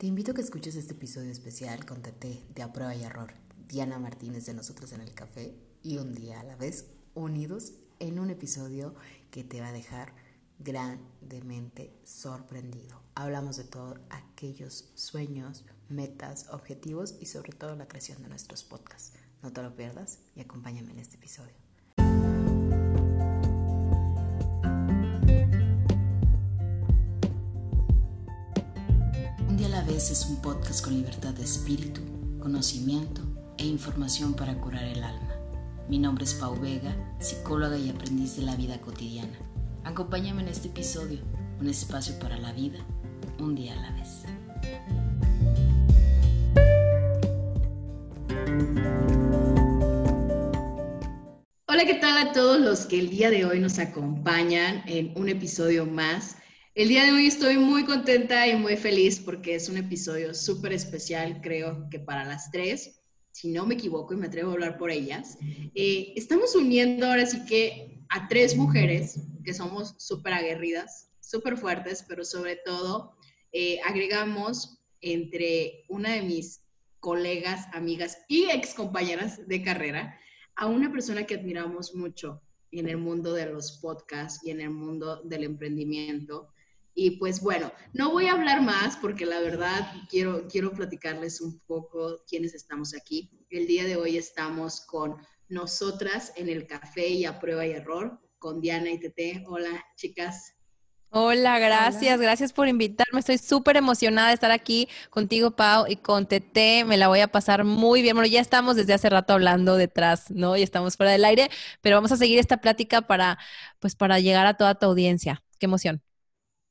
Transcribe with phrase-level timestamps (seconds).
[0.00, 3.34] Te invito a que escuches este episodio especial con TT de A Prueba y Error,
[3.68, 8.18] Diana Martínez de Nosotros en el Café y un día a la vez unidos en
[8.18, 8.94] un episodio
[9.30, 10.14] que te va a dejar
[10.58, 13.02] grandemente sorprendido.
[13.14, 19.12] Hablamos de todos aquellos sueños, metas, objetivos y sobre todo la creación de nuestros podcasts.
[19.42, 21.69] No te lo pierdas y acompáñame en este episodio.
[30.00, 32.00] Vez es un podcast con libertad de espíritu,
[32.38, 33.20] conocimiento
[33.58, 35.34] e información para curar el alma.
[35.90, 39.38] Mi nombre es Pau Vega, psicóloga y aprendiz de la vida cotidiana.
[39.84, 41.18] Acompáñame en este episodio,
[41.60, 42.78] un espacio para la vida,
[43.38, 44.22] un día a la vez.
[51.68, 55.28] Hola, ¿qué tal a todos los que el día de hoy nos acompañan en un
[55.28, 56.36] episodio más?
[56.76, 60.72] El día de hoy estoy muy contenta y muy feliz porque es un episodio súper
[60.72, 64.78] especial, creo que para las tres, si no me equivoco y me atrevo a hablar
[64.78, 65.36] por ellas.
[65.74, 72.04] Eh, estamos uniendo ahora sí que a tres mujeres que somos súper aguerridas, súper fuertes,
[72.06, 73.16] pero sobre todo
[73.50, 76.60] eh, agregamos entre una de mis
[77.00, 80.16] colegas, amigas y ex compañeras de carrera,
[80.54, 84.70] a una persona que admiramos mucho en el mundo de los podcasts y en el
[84.70, 86.52] mundo del emprendimiento.
[86.94, 91.58] Y pues bueno, no voy a hablar más porque la verdad quiero, quiero platicarles un
[91.60, 93.30] poco quiénes estamos aquí.
[93.48, 95.16] El día de hoy estamos con
[95.48, 99.44] nosotras en el café y a prueba y error con Diana y Tete.
[99.46, 100.54] Hola, chicas.
[101.12, 103.18] Hola, gracias, gracias por invitarme.
[103.18, 106.84] Estoy súper emocionada de estar aquí contigo, Pau, y con Tete.
[106.84, 108.14] Me la voy a pasar muy bien.
[108.14, 110.56] Bueno, ya estamos desde hace rato hablando detrás, ¿no?
[110.56, 113.38] Y estamos fuera del aire, pero vamos a seguir esta plática para,
[113.80, 115.42] pues, para llegar a toda tu audiencia.
[115.58, 116.00] Qué emoción.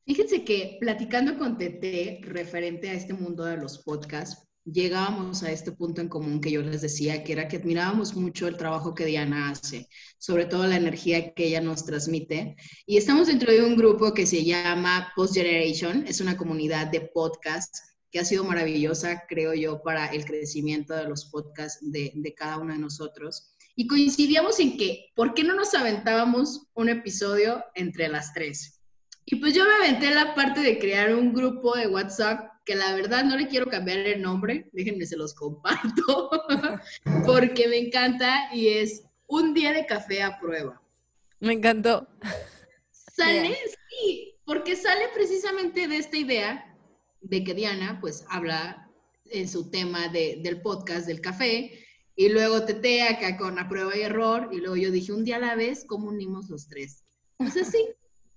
[0.09, 5.71] Fíjense que platicando con Tete referente a este mundo de los podcasts, llegábamos a este
[5.71, 9.05] punto en común que yo les decía, que era que admirábamos mucho el trabajo que
[9.05, 9.87] Diana hace,
[10.17, 12.55] sobre todo la energía que ella nos transmite.
[12.87, 17.02] Y estamos dentro de un grupo que se llama Post Generation, es una comunidad de
[17.02, 17.80] podcasts
[18.11, 22.58] que ha sido maravillosa, creo yo, para el crecimiento de los podcasts de, de cada
[22.58, 23.53] uno de nosotros.
[23.76, 28.78] Y coincidíamos en que, ¿por qué no nos aventábamos un episodio entre las tres?
[29.31, 32.95] Y pues yo me aventé la parte de crear un grupo de WhatsApp que la
[32.95, 36.31] verdad no le quiero cambiar el nombre, déjenme se los comparto,
[37.27, 40.81] porque me encanta y es un día de café a prueba.
[41.39, 42.07] Me encantó.
[42.89, 43.55] Sale,
[43.89, 46.75] sí, porque sale precisamente de esta idea
[47.21, 48.89] de que Diana pues habla
[49.25, 51.85] en su tema del podcast del café
[52.15, 55.35] y luego Tete acá con la prueba y error y luego yo dije un día
[55.35, 57.03] a la vez, ¿cómo unimos los tres?
[57.37, 57.87] Entonces sí,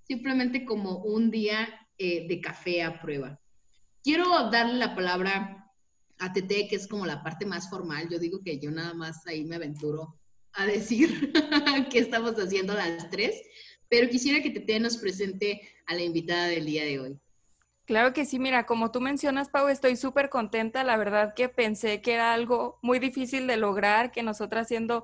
[0.03, 3.39] simplemente como un día eh, de café a prueba.
[4.03, 5.71] Quiero darle la palabra
[6.19, 8.09] a Tete, que es como la parte más formal.
[8.09, 10.19] Yo digo que yo nada más ahí me aventuro
[10.53, 11.33] a decir
[11.91, 13.41] qué estamos haciendo las tres,
[13.89, 17.19] pero quisiera que Tete nos presente a la invitada del día de hoy.
[17.85, 20.85] Claro que sí, mira, como tú mencionas, Pau, estoy súper contenta.
[20.85, 25.03] La verdad que pensé que era algo muy difícil de lograr, que nosotras siendo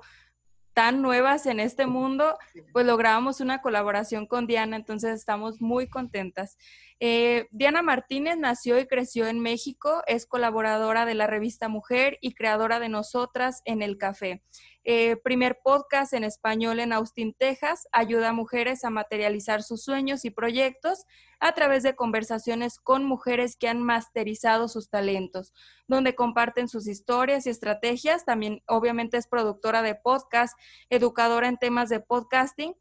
[0.80, 2.38] tan nuevas en este mundo,
[2.72, 6.56] pues logramos una colaboración con Diana, entonces estamos muy contentas.
[7.02, 12.34] Eh, Diana Martínez nació y creció en México, es colaboradora de la revista Mujer y
[12.34, 14.42] creadora de Nosotras en el Café.
[14.84, 20.26] Eh, primer podcast en español en Austin, Texas, ayuda a mujeres a materializar sus sueños
[20.26, 21.06] y proyectos
[21.38, 25.54] a través de conversaciones con mujeres que han masterizado sus talentos,
[25.88, 28.26] donde comparten sus historias y estrategias.
[28.26, 30.54] También obviamente es productora de podcast,
[30.90, 32.74] educadora en temas de podcasting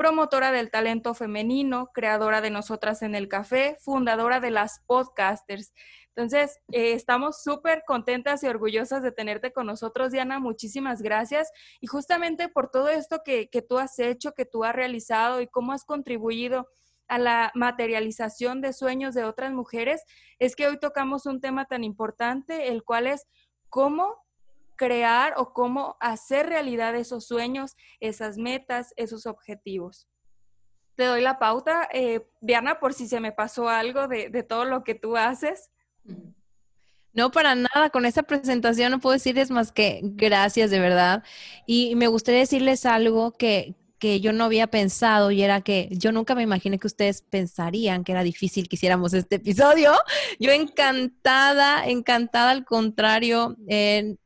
[0.00, 5.74] promotora del talento femenino, creadora de Nosotras en el Café, fundadora de las podcasters.
[6.16, 10.38] Entonces, eh, estamos súper contentas y orgullosas de tenerte con nosotros, Diana.
[10.38, 11.52] Muchísimas gracias.
[11.82, 15.48] Y justamente por todo esto que, que tú has hecho, que tú has realizado y
[15.48, 16.70] cómo has contribuido
[17.06, 20.02] a la materialización de sueños de otras mujeres,
[20.38, 23.26] es que hoy tocamos un tema tan importante, el cual es
[23.68, 24.16] cómo
[24.80, 30.08] crear o cómo hacer realidad esos sueños, esas metas, esos objetivos.
[30.94, 34.82] Te doy la pauta, eh, Diana, por si se me pasó algo de, todo lo
[34.82, 35.68] que tú haces.
[37.12, 37.90] No, para nada.
[37.90, 41.24] Con esta presentación no puedo decirles más que gracias, de verdad.
[41.66, 46.10] Y me gustaría decirles algo que, que yo no había pensado y era que yo
[46.10, 49.92] nunca me imaginé que ustedes pensarían que era difícil que hiciéramos este episodio.
[50.38, 53.56] Yo encantada, encantada al contrario.
[53.68, 54.16] Eh,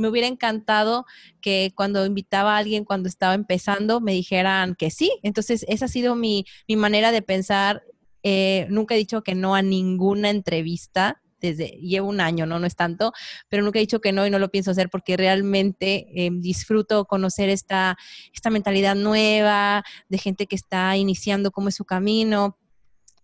[0.00, 1.06] me hubiera encantado
[1.40, 5.12] que cuando invitaba a alguien cuando estaba empezando me dijeran que sí.
[5.22, 7.82] Entonces, esa ha sido mi, manera de pensar.
[8.22, 11.22] Eh, nunca he dicho que no a ninguna entrevista.
[11.40, 12.58] desde, llevo un año, ¿no?
[12.58, 13.12] No es tanto,
[13.48, 17.06] pero nunca he dicho que no y no lo pienso hacer porque realmente em, disfruto
[17.06, 17.96] conocer esta,
[18.34, 22.58] esta mentalidad nueva de gente que está iniciando cómo es su camino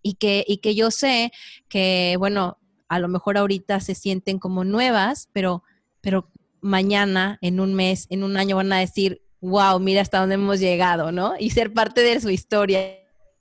[0.03, 1.31] y que, y que yo sé
[1.69, 2.59] que, bueno,
[2.89, 5.63] a lo mejor ahorita se sienten como nuevas, pero,
[6.01, 6.31] pero
[6.61, 10.61] mañana, en un mes, en un año van a decir, wow, mira hasta dónde hemos
[10.61, 11.35] llegado, ¿no?
[11.39, 12.99] Y ser parte de su historia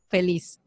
[0.08, 0.60] feliz.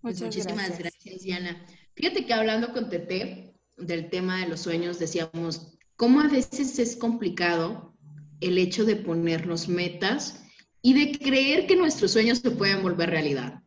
[0.00, 1.22] Pues muchísimas gracias.
[1.22, 1.64] Diana.
[1.94, 6.96] Fíjate que hablando con Tete del tema de los sueños, decíamos, cómo a veces es
[6.96, 7.94] complicado
[8.40, 10.42] el hecho de ponernos metas
[10.82, 13.62] y de creer que nuestros sueños se pueden volver realidad.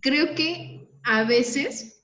[0.00, 2.02] Creo que a veces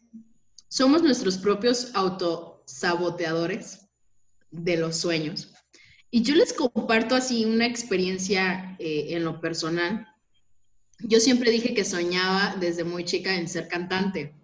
[0.68, 3.85] somos nuestros propios autosaboteadores
[4.64, 5.52] de los sueños.
[6.10, 10.06] Y yo les comparto así una experiencia eh, en lo personal
[11.00, 14.34] yo siempre dije que soñaba desde muy chica en ser cantante.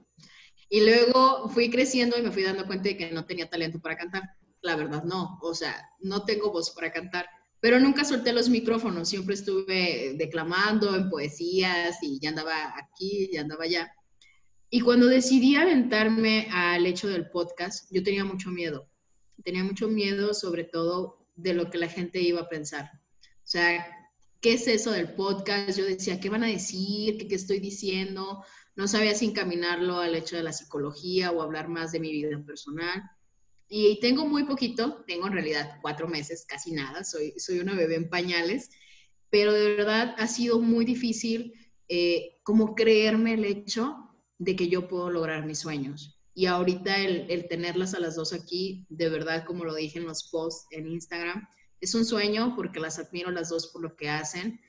[0.68, 3.96] Y luego fui creciendo y me fui dando cuenta de que no tenía talento para
[3.96, 4.22] cantar.
[4.60, 5.38] La verdad, no.
[5.42, 7.26] O sea, no tengo voz para cantar.
[7.60, 9.08] Pero nunca solté los micrófonos.
[9.08, 13.92] Siempre estuve declamando en poesías y ya andaba aquí, ya andaba allá.
[14.70, 18.88] Y cuando decidí aventarme al hecho del podcast, yo tenía mucho miedo.
[19.44, 22.90] Tenía mucho miedo sobre todo de lo que la gente iba a pensar.
[23.24, 23.86] O sea,
[24.40, 25.78] ¿qué es eso del podcast?
[25.78, 27.28] Yo decía, ¿qué van a decir?
[27.28, 28.44] ¿Qué, estoy diciendo?
[28.76, 32.42] No sabía si encaminarlo al hecho de la psicología o hablar más de mi vida
[32.44, 33.02] personal.
[33.68, 37.94] Y tengo muy poquito, tengo en realidad cuatro meses, casi nada, soy, soy una bebé
[37.94, 38.68] en pañales,
[39.30, 41.54] pero de verdad ha sido muy difícil
[41.88, 43.96] eh, como creerme el hecho
[44.38, 46.21] de que yo puedo lograr mis sueños.
[46.34, 50.30] Y ahorita el, tenerlas a las dos aquí, de verdad, como lo dije en los
[50.30, 51.46] posts en Instagram,
[51.80, 54.60] es un sueño porque las admiro las dos por lo que hacen.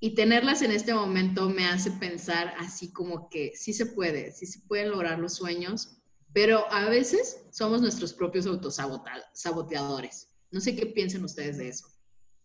[0.00, 4.44] Y tenerlas en este momento me hace pensar así como que sí se puede, sí
[4.44, 6.02] se pueden lograr los sueños,
[6.34, 10.28] pero a veces somos nuestros propios autosaboteadores.
[10.50, 11.86] No sé qué piensen ustedes de eso.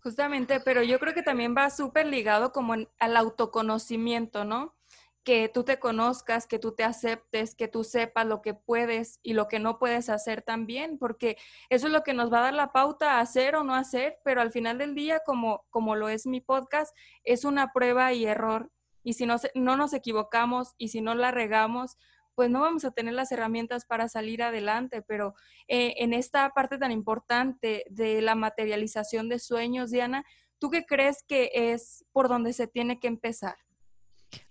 [0.02, 4.79] Justamente, pero yo creo que también va súper ligado como al autoconocimiento, ¿no?
[5.24, 9.34] Que tú te conozcas, que tú te aceptes, que tú sepas lo que puedes y
[9.34, 11.38] lo que no puedes hacer también, porque
[11.70, 14.20] eso es lo que nos va a dar la pauta a hacer o no hacer,
[14.24, 18.26] pero al final del día, como, como lo es mi podcast, es una prueba y
[18.26, 18.72] error.
[19.04, 21.98] Y si no, no nos equivocamos y si no la regamos,
[22.36, 25.36] pues no vamos a tener las herramientas para salir adelante, pero
[25.68, 30.24] eh, en esta parte tan importante de la materialización de sueños, Diana,
[30.58, 33.58] ¿tú qué crees que es por donde se tiene que empezar?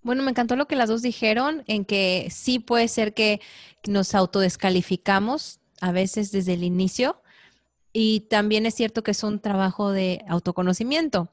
[0.02, 3.40] Bueno, me encantó lo que las dos dijeron, en que sí puede ser que
[3.86, 7.22] nos autodescalificamos a veces desde el inicio
[7.92, 11.32] y también es cierto que es un trabajo de autoconocimiento.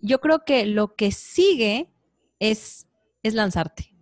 [0.00, 1.88] Yo creo que lo que sigue
[2.38, 2.86] es,
[3.22, 3.94] es lanzarte.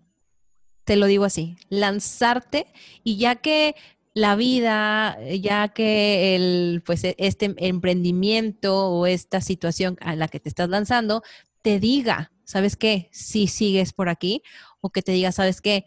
[0.84, 2.66] Te lo digo así, lanzarte
[3.04, 3.76] y ya que
[4.12, 10.48] la vida, ya que el, pues este emprendimiento o esta situación a la que te
[10.48, 11.22] estás lanzando
[11.62, 13.08] te diga, ¿sabes qué?
[13.12, 14.42] Si sigues por aquí,
[14.80, 15.84] o que te diga, ¿sabes qué?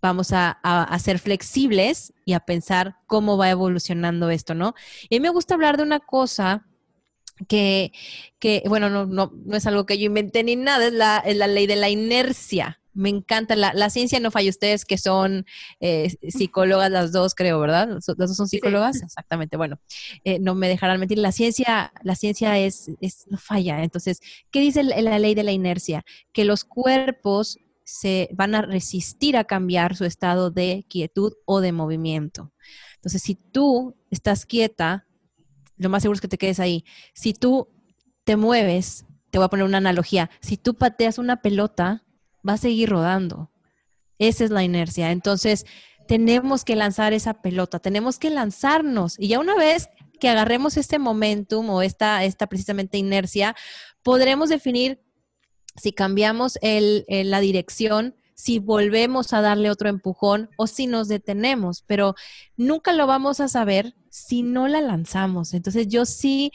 [0.00, 0.60] Vamos a,
[1.02, 4.74] ser flexibles y a pensar cómo va evolucionando esto, ¿no?
[5.08, 6.66] Y a me gusta hablar de una cosa
[7.48, 7.92] que,
[8.38, 11.36] que bueno, no, no, no, es algo que yo inventé ni nada, es la, es
[11.36, 12.80] la ley de la inercia.
[12.96, 15.44] Me encanta, la, la ciencia no falla ustedes que son
[15.80, 17.88] eh, psicólogas las dos, creo, ¿verdad?
[17.88, 19.02] ¿Las dos son psicólogas?
[19.02, 19.78] Exactamente, bueno,
[20.24, 23.82] eh, no me dejarán mentir, la ciencia, la ciencia es, es no falla.
[23.82, 26.04] Entonces, ¿qué dice la ley de la inercia?
[26.32, 31.70] Que los cuerpos se van a resistir a cambiar su estado de quietud o de
[31.72, 32.52] movimiento.
[32.96, 35.06] Entonces, si tú estás quieta,
[35.76, 36.84] lo más seguro es que te quedes ahí.
[37.14, 37.68] Si tú
[38.24, 42.02] te mueves, te voy a poner una analogía, si tú pateas una pelota,
[42.46, 43.50] va a seguir rodando.
[44.18, 45.10] Esa es la inercia.
[45.10, 45.66] Entonces,
[46.08, 49.18] tenemos que lanzar esa pelota, tenemos que lanzarnos.
[49.18, 49.88] Y ya una vez
[50.20, 53.54] que agarremos este momentum o esta, esta precisamente inercia,
[54.02, 55.02] podremos definir
[55.74, 62.14] si cambiamos la dirección, si volvemos a darle otro empujón o si nos detenemos, pero
[62.56, 65.52] nunca lo vamos a saber si no la lanzamos.
[65.52, 66.52] Entonces yo sí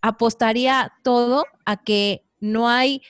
[0.00, 3.02] apostaría todo a que no hay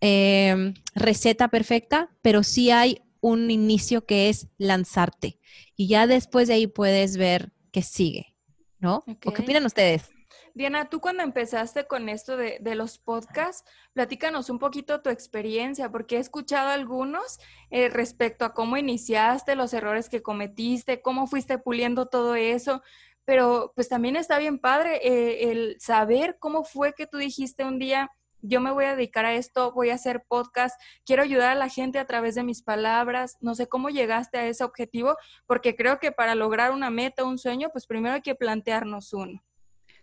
[0.00, 5.38] eh, receta perfecta, pero sí hay un inicio que es lanzarte.
[5.76, 8.34] Y ya después de ahí puedes ver qué sigue,
[8.78, 9.04] ¿no?
[9.20, 10.10] qué opinan ustedes?
[10.54, 13.64] Diana, tú cuando empezaste con esto de, los podcasts,
[13.94, 17.38] platícanos un poquito tu experiencia, porque he escuchado algunos
[17.70, 22.82] eh, respecto a cómo iniciaste, los errores que cometiste, cómo fuiste puliendo todo eso,
[23.24, 27.78] pero pues también está bien padre eh, el saber cómo fue que tú dijiste un
[27.78, 28.10] día,
[28.42, 31.68] yo me voy a dedicar a esto, voy a hacer podcast, quiero ayudar a la
[31.68, 35.98] gente a través de mis palabras, no sé cómo llegaste a ese objetivo, porque creo
[35.98, 39.42] que para lograr una meta, un sueño, pues primero hay que plantearnos uno.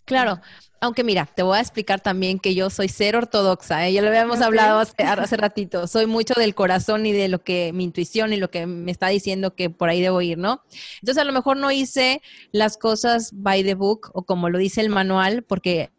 [0.09, 0.41] Claro,
[0.81, 3.93] aunque mira, te voy a explicar también que yo soy ser ortodoxa, ¿eh?
[3.93, 7.71] ya lo habíamos hablado hace, hace, ratito, soy mucho del corazón y de lo que
[7.73, 10.63] mi intuición y lo que me está diciendo que por ahí debo ir, ¿no?
[11.01, 14.81] Entonces a lo mejor no hice las cosas by the book o como lo dice
[14.81, 15.91] el manual, porque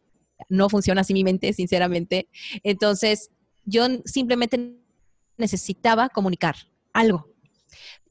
[0.51, 2.29] no funciona así mi mente, sinceramente.
[2.63, 3.31] Entonces
[3.65, 4.77] yo simplemente
[5.39, 6.57] necesitaba comunicar
[6.93, 7.29] algo.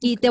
[0.00, 0.28] Y, te,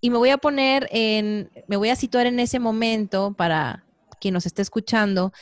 [0.00, 3.86] y me voy a poner en, me voy a situar en ese momento para
[4.20, 5.32] quien nos esté escuchando,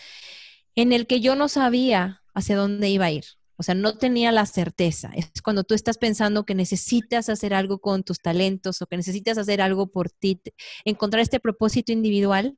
[0.75, 3.25] en el que yo no sabía hacia dónde iba a ir.
[3.57, 5.11] O sea, no tenía la certeza.
[5.15, 9.37] Es cuando tú estás pensando que necesitas hacer algo con tus talentos o que necesitas
[9.37, 10.41] hacer algo por ti,
[10.87, 12.57] encontrar este propósito individual.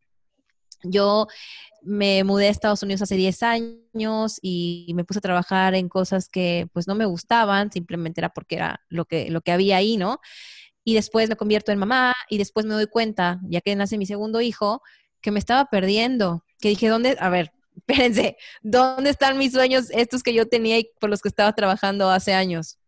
[0.84, 1.26] Yo
[1.82, 6.28] me mudé a Estados Unidos hace 10 años y me puse a trabajar en cosas
[6.28, 9.96] que pues no me gustaban, simplemente era porque era lo que, lo que había ahí,
[9.96, 10.20] ¿no?
[10.84, 14.06] Y después me convierto en mamá y después me doy cuenta, ya que nace mi
[14.06, 14.82] segundo hijo,
[15.20, 17.16] que me estaba perdiendo, que dije, ¿dónde?
[17.20, 21.28] A ver, espérense, ¿dónde están mis sueños estos que yo tenía y por los que
[21.28, 22.78] estaba trabajando hace años?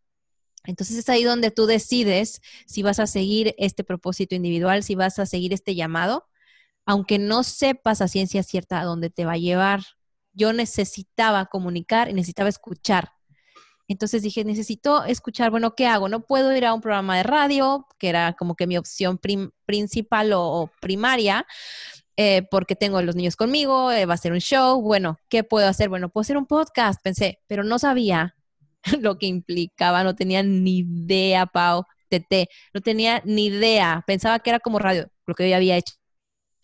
[0.67, 5.19] Entonces es ahí donde tú decides si vas a seguir este propósito individual, si vas
[5.19, 6.27] a seguir este llamado,
[6.87, 9.83] aunque no sepas a ciencia cierta a dónde te va a llevar.
[10.33, 13.13] Yo necesitaba comunicar y necesitaba escuchar.
[13.87, 16.09] Entonces dije, necesito escuchar, bueno, ¿qué hago?
[16.09, 19.19] No puedo ir a un programa de radio, que era como que mi opción
[19.67, 21.47] principal o primaria,
[22.17, 25.45] eh, porque tengo a los niños conmigo, eh, va a ser un show, bueno, ¿qué
[25.45, 25.89] puedo hacer?
[25.89, 28.37] Bueno, puedo hacer un podcast, pensé, pero no sabía
[29.01, 34.51] lo que implicaba, no tenía ni idea, Pau, TT, no tenía ni idea, pensaba que
[34.51, 35.95] era como radio, lo que yo había hecho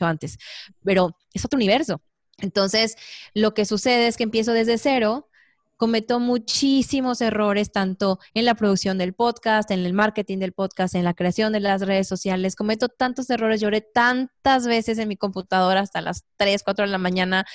[0.06, 0.38] antes,
[0.84, 2.02] pero es otro universo.
[2.38, 2.96] Entonces,
[3.34, 5.28] lo que sucede es que empiezo desde cero,
[5.80, 11.04] cometo muchísimos errores, tanto en la producción del podcast, en el marketing del podcast, en
[11.04, 12.54] la creación de las redes sociales.
[12.54, 16.98] Cometo tantos errores, lloré tantas veces en mi computadora hasta las 3, 4 de la
[16.98, 17.46] mañana.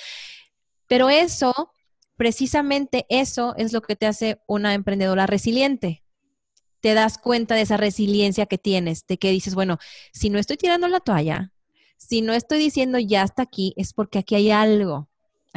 [0.88, 1.70] Pero eso,
[2.16, 6.02] precisamente eso es lo que te hace una emprendedora resiliente.
[6.80, 9.78] Te das cuenta de esa resiliencia que tienes, de que dices, bueno,
[10.12, 11.52] si no estoy tirando la toalla,
[11.96, 15.08] si no estoy diciendo ya hasta aquí, es porque aquí hay algo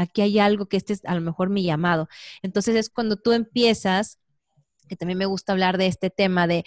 [0.01, 2.07] aquí hay algo que este es a lo mejor mi llamado.
[2.41, 4.19] Entonces es cuando tú empiezas,
[4.87, 6.63] que también me gusta hablar de este tema de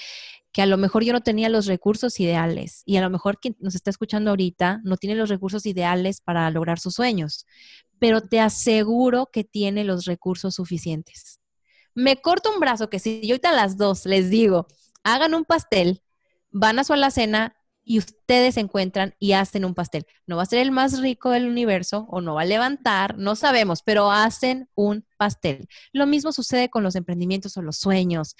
[0.52, 3.57] que a lo mejor yo no tenía los recursos ideales y a lo mejor quien
[3.59, 7.47] nos está escuchando ahorita no tiene los recursos ideales para lograr sus sueños,
[7.99, 11.41] pero te aseguro que tiene los recursos suficientes.
[11.95, 14.67] Me corto un brazo que si yo ahorita a las dos les digo,
[15.02, 16.02] hagan un pastel,
[16.50, 20.07] van a su alacena y ustedes se encuentran y hacen un pastel.
[20.27, 23.37] No va a ser el más rico del universo o no va a levantar, no
[23.37, 25.69] sabemos, pero hacen un pastel.
[25.93, 28.37] Lo mismo sucede con los emprendimientos o los sueños.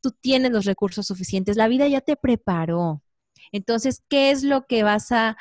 [0.00, 3.02] Tú tienes los recursos suficientes, la vida ya te preparó.
[3.52, 5.36] Entonces, ¿qué es lo que vas a,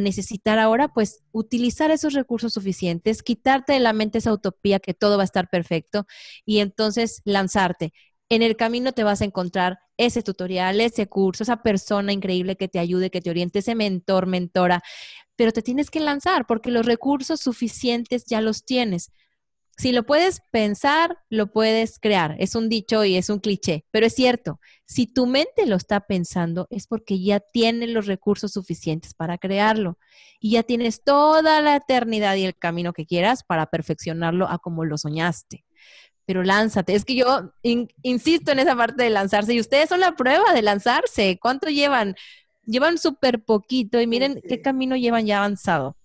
[0.00, 0.88] necesitar ahora?
[0.88, 5.24] Pues utilizar esos recursos suficientes, quitarte de la mente esa utopía que todo va a
[5.24, 6.06] estar perfecto
[6.44, 7.92] y entonces lanzarte
[8.30, 12.68] en el camino te vas a encontrar ese tutorial, ese curso, esa persona increíble que
[12.68, 14.82] te ayude, que te oriente, ese mentor, mentora,
[15.34, 19.10] pero te tienes que lanzar porque los recursos suficientes ya los tienes.
[19.76, 22.36] Si lo puedes pensar, lo puedes crear.
[22.38, 24.60] Es un dicho y es un cliché, pero es cierto.
[24.86, 29.98] Si tu mente lo está pensando, es porque ya tiene los recursos suficientes para crearlo
[30.38, 34.84] y ya tienes toda la eternidad y el camino que quieras para perfeccionarlo a como
[34.84, 35.64] lo soñaste
[36.30, 36.94] pero lánzate.
[36.94, 37.52] Es que yo
[38.02, 41.40] insisto en esa parte de lanzarse y ustedes son la prueba de lanzarse.
[41.42, 42.14] ¿Cuánto llevan?
[42.64, 45.96] Llevan súper poquito y miren qué camino llevan ya avanzado.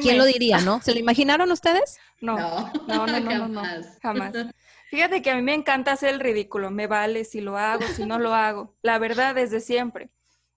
[0.00, 0.80] ¿Quién lo diría, no?
[0.80, 1.98] ¿Se lo imaginaron ustedes?
[2.22, 2.38] No,
[2.88, 3.62] no, no, no, no,
[4.00, 4.32] jamás.
[4.90, 6.70] Fíjate que a mí me encanta hacer el ridículo.
[6.70, 8.74] Me vale si lo hago, si no lo hago.
[8.80, 10.08] La verdad, desde siempre.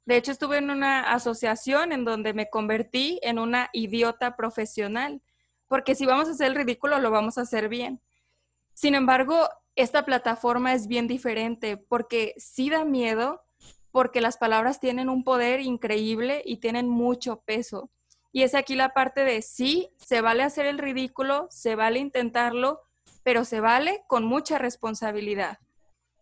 [0.06, 5.22] De hecho, estuve en una asociación en donde me convertí en una idiota profesional.
[5.68, 8.00] Porque si vamos a hacer el ridículo, lo vamos a hacer bien.
[8.78, 13.44] Sin embargo, esta plataforma es bien diferente porque sí da miedo,
[13.90, 17.90] porque las palabras tienen un poder increíble y tienen mucho peso.
[18.32, 22.82] Y es aquí la parte de sí, se vale hacer el ridículo, se vale intentarlo,
[23.24, 25.58] pero se vale con mucha responsabilidad.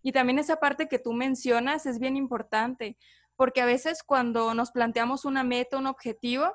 [0.01, 2.95] Y también esa parte que tú mencionas es bien importante,
[3.35, 6.53] porque a veces cuando nos planteamos una meta, un objetivo,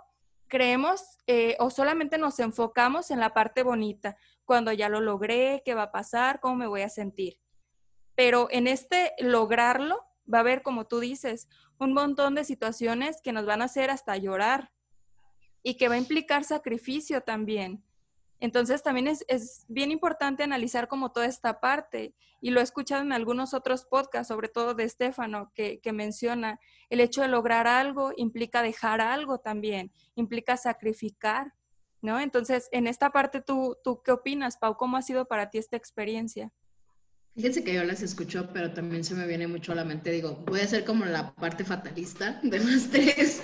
[0.50, 4.16] creemos eh, o solamente nos enfocamos en la parte bonita,
[4.50, 7.38] cuando ya lo logré, qué va a pasar, cómo me voy a sentir.
[8.16, 13.32] Pero en este lograrlo va a haber, como tú dices, un montón de situaciones que
[13.32, 14.72] nos van a hacer hasta llorar
[15.62, 17.84] y que va a implicar sacrificio también.
[18.40, 23.12] Entonces también es, bien importante analizar como toda esta parte y lo he escuchado en
[23.12, 28.12] algunos otros podcasts, sobre todo de Estefano, que, que menciona el hecho de lograr algo
[28.16, 31.54] implica dejar algo también, implica sacrificar,
[32.02, 32.20] ¿no?
[32.20, 34.76] Entonces, en esta parte, ¿tú, ¿tú qué opinas, Pau?
[34.76, 36.52] ¿Cómo ha sido para ti esta experiencia?
[37.34, 40.10] Fíjense que yo las escucho, pero también se me viene mucho a la mente.
[40.10, 43.42] Digo, voy a ser como la parte fatalista de las tres.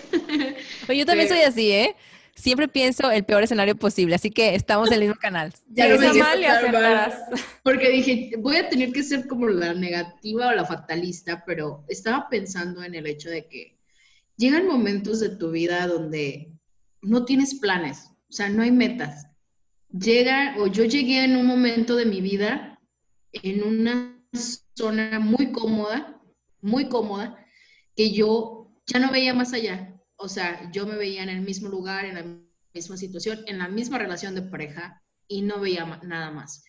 [0.86, 1.96] Pues yo también soy así, ¿eh?
[2.34, 5.54] Siempre pienso el peor escenario posible, así que estamos en el mismo canal.
[5.68, 6.46] Ya lo mal y
[7.62, 12.28] Porque dije, voy a tener que ser como la negativa o la fatalista, pero estaba
[12.28, 13.78] pensando en el hecho de que
[14.36, 16.52] llegan momentos de tu vida donde
[17.00, 19.26] no tienes planes, o sea, no hay metas.
[19.90, 22.78] Llega, o yo llegué en un momento de mi vida
[23.33, 24.23] en una
[24.75, 26.21] zona muy cómoda,
[26.61, 27.45] muy cómoda,
[27.95, 30.00] que yo ya no veía más allá.
[30.16, 32.25] O sea, yo me veía en el mismo lugar, en la
[32.75, 36.64] misma situación, en la misma relación de pareja y no veía nada más.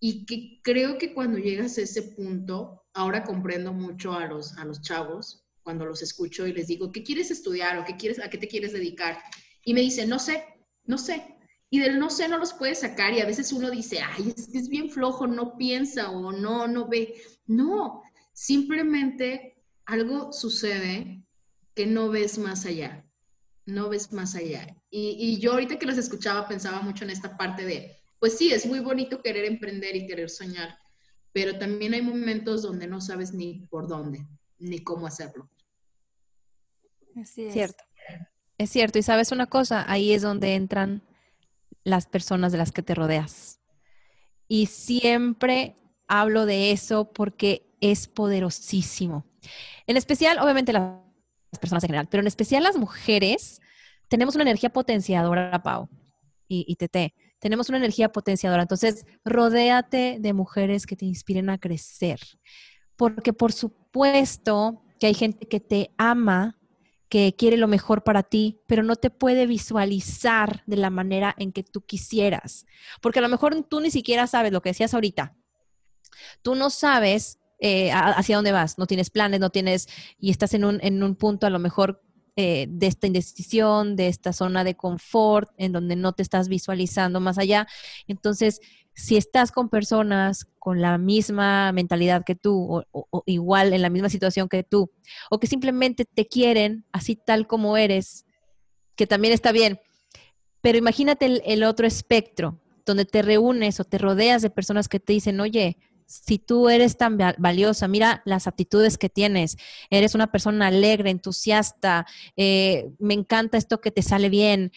[0.00, 4.64] Y que creo que cuando llegas a ese punto, ahora comprendo mucho a los, a
[4.64, 8.28] los chavos, cuando los escucho y les digo, ¿qué quieres estudiar o qué quieres, a
[8.28, 9.18] qué te quieres dedicar?
[9.64, 10.44] Y me dicen, no sé,
[10.86, 11.34] no sé
[11.74, 14.54] y del no sé no los puede sacar y a veces uno dice, ay, es
[14.54, 17.14] es bien flojo, no piensa o no, no ve.
[17.48, 18.00] No,
[18.32, 21.24] simplemente algo sucede
[21.74, 23.04] que no ves más allá,
[23.66, 24.72] no ves más allá.
[24.88, 28.52] Y, y yo ahorita que los escuchaba pensaba mucho en esta parte de, pues sí,
[28.52, 30.78] es muy bonito querer emprender y querer soñar,
[31.32, 34.24] pero también hay momentos donde no sabes ni por dónde,
[34.60, 35.50] ni cómo hacerlo.
[37.16, 37.52] Así es.
[37.52, 37.82] Cierto.
[38.58, 38.98] Es cierto.
[38.98, 41.02] Y sabes una cosa, ahí es donde entran
[41.82, 43.60] las personas de las que te rodeas.
[44.48, 49.26] Y siempre hablo de eso porque es poderosísimo.
[49.86, 51.00] En especial, obviamente, las
[51.60, 53.60] personas en general, pero en especial las mujeres,
[54.08, 55.88] tenemos una energía potenciadora, Pau
[56.48, 57.14] y, y Tete.
[57.38, 58.62] Tenemos una energía potenciadora.
[58.62, 62.20] Entonces, rodéate de mujeres que te inspiren a crecer.
[62.96, 66.58] Porque por supuesto que hay gente que te ama
[67.14, 71.52] que quiere lo mejor para ti, pero no te puede visualizar de la manera en
[71.52, 72.66] que tú quisieras.
[73.00, 75.36] Porque a lo mejor tú ni siquiera sabes lo que decías ahorita.
[76.42, 80.64] Tú no sabes eh, hacia dónde vas, no tienes planes, no tienes, y estás en
[80.64, 82.02] un, en un punto a lo mejor
[82.34, 87.20] eh, de esta indecisión, de esta zona de confort, en donde no te estás visualizando
[87.20, 87.68] más allá.
[88.08, 88.60] Entonces,
[88.94, 94.08] si estás con personas con la misma mentalidad que tú o, igual en la misma
[94.08, 94.90] situación que tú,
[95.30, 98.24] o que simplemente te quieren así tal como eres,
[98.96, 99.80] que también está bien,
[100.60, 105.12] pero imagínate el, otro espectro, donde te reúnes o te rodeas de personas que te
[105.12, 105.76] dicen, oye,
[106.06, 109.56] si tú eres tan valiosa, mira las aptitudes que tienes,
[109.90, 114.72] eres una persona alegre, entusiasta, eh, me encanta esto que te sale bien.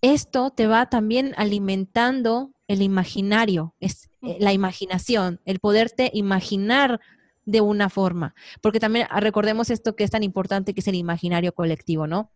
[0.00, 7.00] Esto te va también alimentando el imaginario, es eh, la imaginación, el poderte imaginar
[7.44, 8.34] de una forma.
[8.62, 12.30] Porque también ah, recordemos esto que es tan importante que es el imaginario colectivo, ¿no?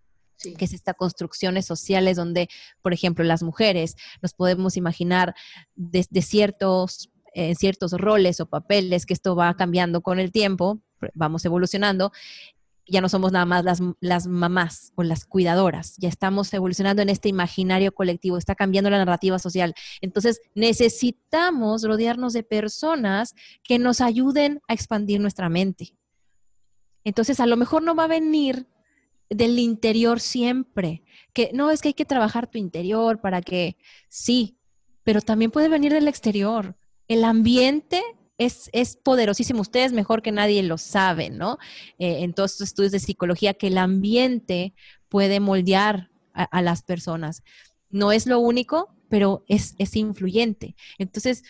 [0.57, 2.49] que es esta construcciones sociales donde,
[2.81, 5.35] por ejemplo, las mujeres nos podemos imaginar
[5.75, 10.81] de, de ciertos en ciertos roles o papeles, que esto va cambiando con el tiempo,
[11.15, 12.13] vamos evolucionando,
[12.89, 17.09] ya no somos nada más las, las, mamás o las cuidadoras, ya estamos evolucionando en
[17.09, 19.75] este imaginario colectivo, está cambiando la narrativa social.
[20.01, 25.95] Entonces necesitamos rodearnos de personas que nos ayuden a expandir nuestra mente.
[27.05, 28.67] Entonces a lo mejor no va a venir
[29.31, 33.77] del interior siempre, que no es que hay que trabajar tu interior para que
[34.09, 34.59] sí,
[35.05, 36.77] pero también puede venir del exterior
[37.09, 38.03] el ambiente
[38.39, 39.61] es, es, poderosísimo.
[39.61, 41.59] Ustedes mejor que nadie lo saben, ¿no?
[41.99, 44.75] Eh, en todos estos estudios de psicología, que el ambiente
[45.09, 47.43] puede moldear a, las personas.
[47.91, 50.77] No es lo único, pero es, es, influyente.
[50.99, 51.43] Entonces,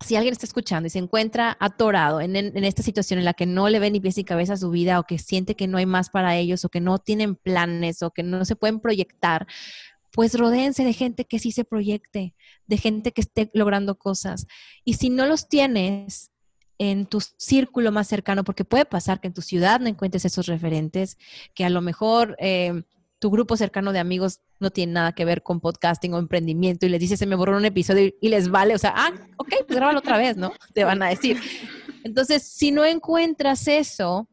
[0.00, 3.46] si alguien está escuchando y se encuentra atorado en, en, esta situación en la que
[3.46, 5.78] no le ve ni pies ni cabeza a su vida o que siente que no
[5.78, 9.46] hay más para ellos o que no tienen planes o que no se pueden proyectar,
[10.14, 12.36] pues rodéense de gente que sí se proyecte,
[12.68, 14.46] de gente que esté logrando cosas.
[14.84, 16.30] Y si no los tienes
[16.78, 20.46] en tu círculo más cercano, porque puede pasar que en tu ciudad no encuentres esos
[20.46, 21.18] referentes,
[21.52, 22.84] que a lo mejor eh,
[23.18, 26.90] tu grupo cercano de amigos no tiene nada que ver con podcasting o emprendimiento y
[26.90, 29.76] les dices, se me borró un episodio y les vale, o sea, ah, ok, pues
[29.76, 30.52] grábalo otra vez, ¿no?
[30.74, 31.40] Te van a decir.
[32.04, 34.28] Entonces, si no encuentras eso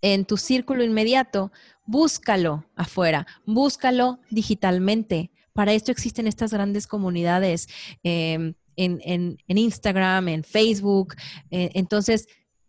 [0.00, 1.52] en tu círculo inmediato,
[1.86, 5.30] búscalo afuera, búscalo digitalmente.
[5.52, 7.68] Para esto existen estas grandes comunidades
[8.02, 11.14] em, en, Instagram, en Facebook.
[11.50, 12.26] Eh, entonces,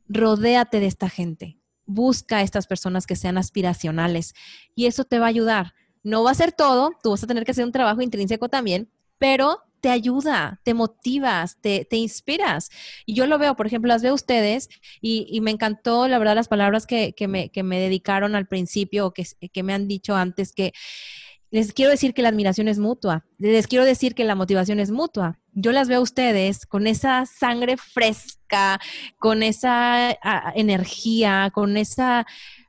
[0.08, 1.60] rodéate de esta gente.
[1.86, 4.34] Busca a estas personas que sean aspiracionales
[4.76, 5.74] y eso te va a ayudar.
[6.04, 8.90] No va a ser todo, tú vas a tener que hacer un trabajo intrínseco también,
[9.18, 12.70] pero te ayuda, te motivas, te, inspiras.
[13.06, 14.70] Y yo lo veo, por ejemplo, las veo ustedes
[15.02, 19.62] y, me encantó, la verdad, las palabras que, me, dedicaron al principio o que, que
[19.62, 20.72] me han dicho antes, que
[21.52, 24.90] les quiero decir que la admiración es mutua, les quiero decir que la motivación es
[24.90, 25.38] mutua.
[25.52, 28.80] Yo las veo a ustedes con esa sangre fresca,
[29.20, 30.18] con esa
[30.56, 32.26] energía, con esa,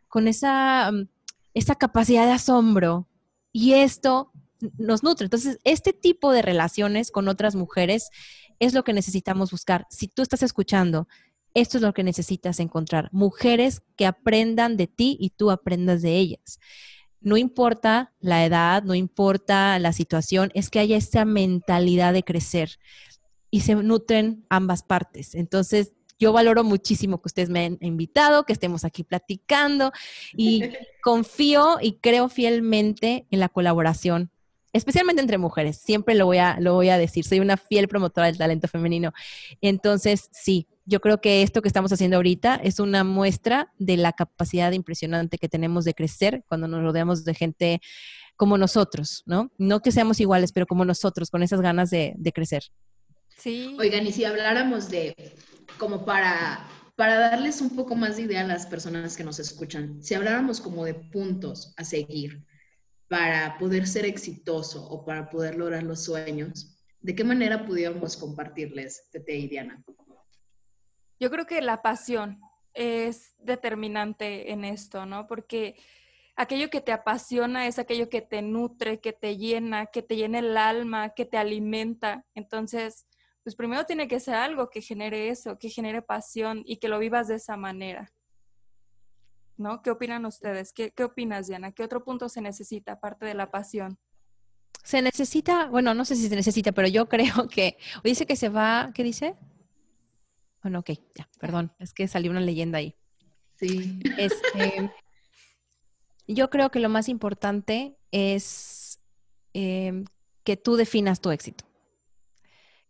[0.09, 1.07] con esa, mm,
[1.55, 3.07] esa capacidad de asombro.
[3.53, 4.33] Y esto
[4.79, 5.25] nos nutre.
[5.25, 8.11] Entonces, este tipo de relaciones con otras mujeres
[8.59, 9.87] es lo que necesitamos buscar.
[9.91, 11.09] Si tú estás escuchando,
[11.55, 13.09] esto es lo que necesitas encontrar.
[13.13, 16.59] Mujeres que aprendan de ti y tú aprendas de ellas
[17.25, 22.79] no importa la edad, no importa la situación, es que haya esa mentalidad de crecer
[23.51, 25.35] y se nutren ambas partes.
[25.35, 29.91] Entonces, yo valoro muchísimo que ustedes me han invitado, que estemos aquí platicando
[30.37, 30.63] y
[31.03, 34.31] confío y creo fielmente en la colaboración,
[34.75, 35.79] especialmente entre mujeres.
[35.79, 39.13] Siempre lo voy a, lo voy a decir, soy una fiel promotora del talento femenino.
[39.63, 44.13] Entonces, sí, yo creo que esto que estamos haciendo ahorita es una muestra de la
[44.13, 47.81] capacidad impresionante que tenemos de crecer cuando nos rodeamos de gente
[48.37, 49.53] como nosotros, ¿no?
[49.59, 52.65] No que seamos iguales, pero como nosotros, con esas ganas de, crecer.
[53.39, 53.77] Sí.
[53.79, 55.37] Oigan, y si habláramos de,
[55.79, 60.03] como para, para darles un poco más de idea a las personas que nos escuchan,
[60.03, 62.45] si habláramos como de puntos a seguir
[63.09, 69.09] para poder ser exitoso o para poder lograr los sueños, ¿de qué manera pudiéramos compartirles,
[69.11, 69.85] Tete y Diana?
[71.21, 72.41] Yo creo que la pasión
[72.73, 75.27] es determinante en esto, ¿no?
[75.27, 75.77] Porque
[76.37, 80.41] aquello que te apasiona es aquello que te nutre, que te llena, que te llena
[80.41, 82.25] el alma, que te alimenta.
[82.35, 83.07] Entonces,
[83.45, 86.99] pues primero tiene que ser algo que genere eso, que genere pasión y que lo
[86.99, 88.11] vivas de esa manera.
[89.57, 89.83] ¿No?
[89.83, 90.73] ¿Qué opinan ustedes?
[90.73, 91.73] ¿Qué, qué opinas, Diana?
[91.73, 93.99] ¿Qué otro punto se necesita aparte de la pasión?
[94.83, 98.49] Se necesita, bueno, no sé si se necesita, pero yo creo que, dice que se
[98.49, 99.37] va, ¿qué dice?
[100.63, 102.97] Bueno, ok, ya, perdón, es que salió una leyenda ahí.
[103.57, 104.01] Sí.
[104.19, 104.91] Este,
[106.27, 109.01] yo creo que lo más importante es
[109.53, 110.05] em,
[110.43, 111.65] que tú definas tu éxito.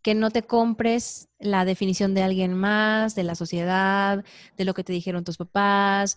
[0.05, 4.23] Que no te compres la definición de alguien más, de la sociedad,
[4.55, 6.15] de lo que te dijeron tus papás.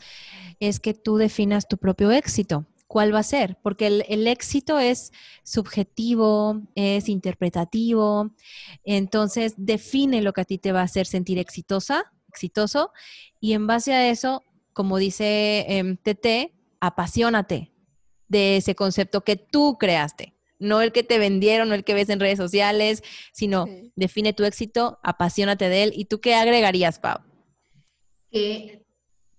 [0.61, 2.67] Es que tú definas tu propio éxito.
[2.87, 5.11] Cuál va a ser, porque el, éxito es
[5.43, 8.31] subjetivo, es interpretativo,
[8.85, 12.93] entonces define lo que a ti te va a hacer sentir exitosa, exitoso,
[13.41, 14.43] y en base a eso,
[14.75, 17.73] como dice TT, em, apasionate
[18.29, 22.09] de ese concepto que tú creaste, no el que te vendieron, no el que ves
[22.09, 23.67] en redes sociales, sino
[23.97, 25.93] define tu éxito, apasionate de él.
[25.95, 27.21] ¿Y tú qué agregarías, Pau?
[28.31, 28.85] Que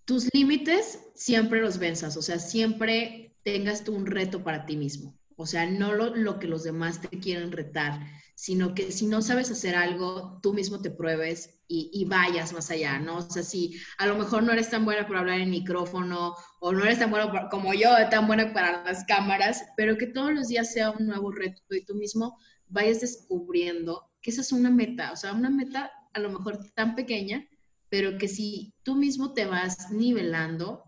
[0.05, 5.18] tus límites siempre los venzas, o sea, siempre tengas tú un reto para ti mismo.
[5.41, 8.01] O sea, no lo, que los demás te quieren retar,
[8.35, 12.99] sino que si no sabes hacer algo, tú mismo te pruebes y, vayas más allá,
[12.99, 13.19] ¿no?
[13.19, 16.73] O sea, si a lo mejor no eres tan buena para hablar en micrófono o
[16.73, 20.49] no eres tan bueno como yo, tan buena para las cámaras, pero que todos los
[20.49, 25.13] días sea un nuevo reto y tú mismo vayas descubriendo que esa es una meta,
[25.13, 27.47] o sea, una meta a lo mejor tan pequeña,
[27.87, 30.83] pero que si tú mismo te vas nivelando,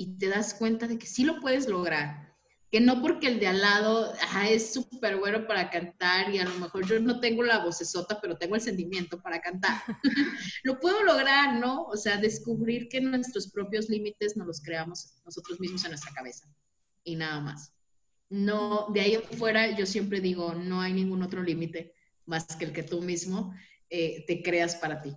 [0.00, 2.29] y te das cuenta de que sí lo puedes lograr.
[2.70, 4.12] Que no porque el de al lado
[4.48, 8.38] es súper bueno para cantar y a lo mejor yo no tengo la vocesota, pero
[8.38, 9.82] tengo el sentimiento para cantar.
[10.62, 11.84] lo puedo lograr, ¿no?
[11.84, 16.46] O sea, descubrir que nuestros propios límites nos los creamos nosotros mismos en nuestra cabeza
[17.04, 17.72] y nada más.
[18.28, 21.94] No, de ahí afuera yo siempre digo, no hay ningún otro límite
[22.26, 23.52] más que el que tú mismo
[23.88, 25.16] eh, te creas para ti.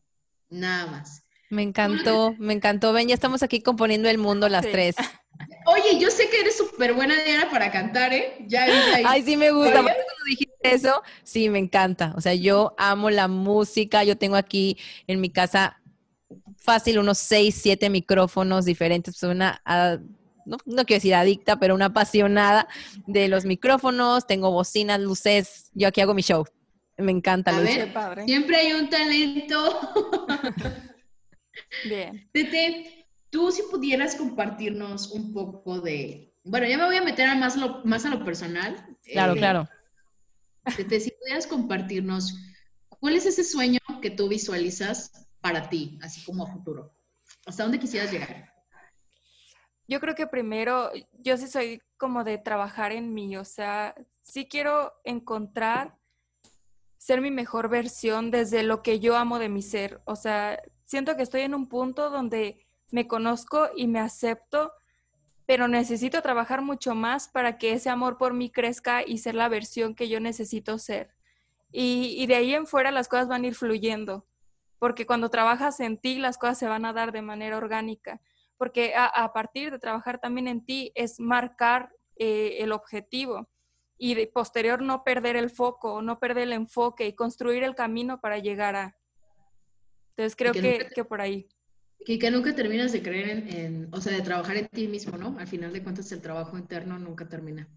[0.50, 1.24] Nada más.
[1.52, 2.92] Me encantó, me encantó.
[2.94, 4.96] Ven, ya estamos aquí componiendo el mundo las tres.
[5.66, 8.38] Oye, yo sé que eres súper buena, Diana, para cantar, ¿eh?
[8.48, 8.66] Ya,
[9.06, 9.74] Ay, sí me gusta.
[9.74, 9.94] Cuando
[10.28, 12.14] dijiste eso, sí, me encanta.
[12.16, 14.04] O sea, yo amo la música.
[14.04, 15.80] Yo tengo aquí en mi casa
[16.58, 19.16] fácil unos seis, siete micrófonos diferentes.
[19.16, 19.98] Soy una, ah,
[20.46, 22.68] no, quiero decir adicta, pero una apasionada
[23.08, 24.28] de los micrófonos.
[24.28, 25.72] Tengo bocinas, luces.
[25.74, 26.46] Yo aquí hago mi show.
[26.98, 27.56] Me encanta.
[27.56, 27.92] A ver,
[28.26, 29.80] siempre hay un talento.
[31.86, 32.30] Bien.
[32.32, 33.03] Tete,
[33.34, 37.58] tú si pudieras compartirnos un poco de, bueno, ya me voy a meter a más,
[37.58, 38.76] lo, más a lo personal.
[39.04, 39.68] Claro, eh, claro.
[40.78, 42.38] Tete, si pudieras compartirnos,
[42.88, 46.96] ¿cuál es ese sueño que tú visualizas para ti, así como a futuro?
[47.48, 48.54] ¿Hasta dónde quisieras llegar?
[49.88, 54.48] Yo creo que primero, yo sí soy como de trabajar en mí, o sea, sí
[54.48, 55.98] quiero encontrar
[56.98, 61.18] ser mi mejor versión desde lo que yo amo de mi ser, o sea, siento
[61.18, 62.63] que estoy en un punto donde
[62.94, 64.72] me conozco y me acepto,
[65.48, 69.50] pero necesito trabajar mucho más para que ese amor por mí crezca y ser la
[69.50, 71.10] versión que yo necesito ser.
[71.72, 74.28] Y, de ahí en fuera las cosas van a ir fluyendo,
[74.78, 78.22] porque cuando trabajas en ti las cosas se van a dar de manera orgánica,
[78.58, 83.50] porque a, partir de trabajar también en ti es marcar eh, el objetivo
[83.98, 88.22] y de posterior no perder el foco, no perder el enfoque y construir el camino
[88.22, 88.96] para llegar a.
[90.10, 91.50] Entonces creo que, que, por ahí.
[92.06, 95.38] Y que nunca terminas de creer en, o sea, de trabajar en ti mismo, ¿no?
[95.40, 97.68] Al final de cuentas el trabajo interno nunca termina.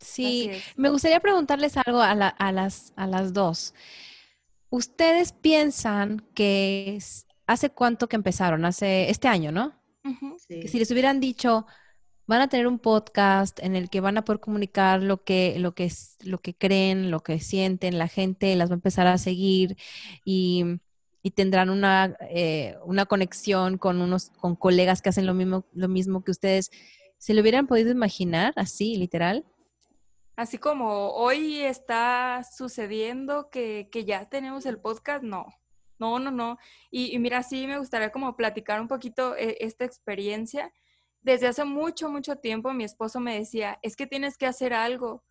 [0.00, 3.74] Sí, me gustaría preguntarles algo a, las, a las dos.
[4.68, 6.98] ¿Ustedes piensan que
[7.46, 8.64] hace cuánto que empezaron?
[8.64, 9.74] Hace este año, ¿no?
[10.48, 11.66] Que si les hubieran dicho,
[12.26, 15.74] van a tener un podcast en el que van a poder comunicar lo que, lo
[15.74, 15.90] que,
[16.24, 19.76] lo que creen, lo que sienten, la gente las va a empezar a seguir
[20.24, 20.64] y,
[21.30, 26.22] tendrán una, eh, una conexión con unos, con colegas que hacen lo mismo, lo mismo
[26.22, 26.70] que ustedes.
[27.18, 29.44] ¿Se lo hubieran podido imaginar así, literal?
[30.36, 35.46] Así como hoy está sucediendo que, ya tenemos el podcast, no.
[35.98, 36.58] No, no, no.
[36.90, 40.70] Y, y, mira, sí me gustaría como platicar un poquito eh, esta experiencia
[41.26, 45.24] desde hace mucho, mucho tiempo mi esposo me decía, es que tienes que hacer algo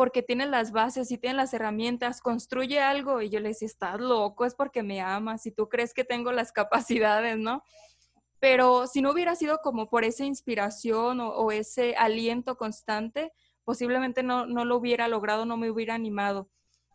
[0.00, 3.20] porque tienes las bases y tienes las herramientas, construye algo.
[3.20, 6.32] Y yo le decía, estás loco, es porque me amas y tú crees que tengo
[6.32, 7.62] las capacidades, ¿no?
[8.38, 14.46] Pero si no hubiera sido como por esa inspiración o, ese aliento constante, posiblemente no,
[14.46, 16.48] no, lo hubiera logrado, no me hubiera animado.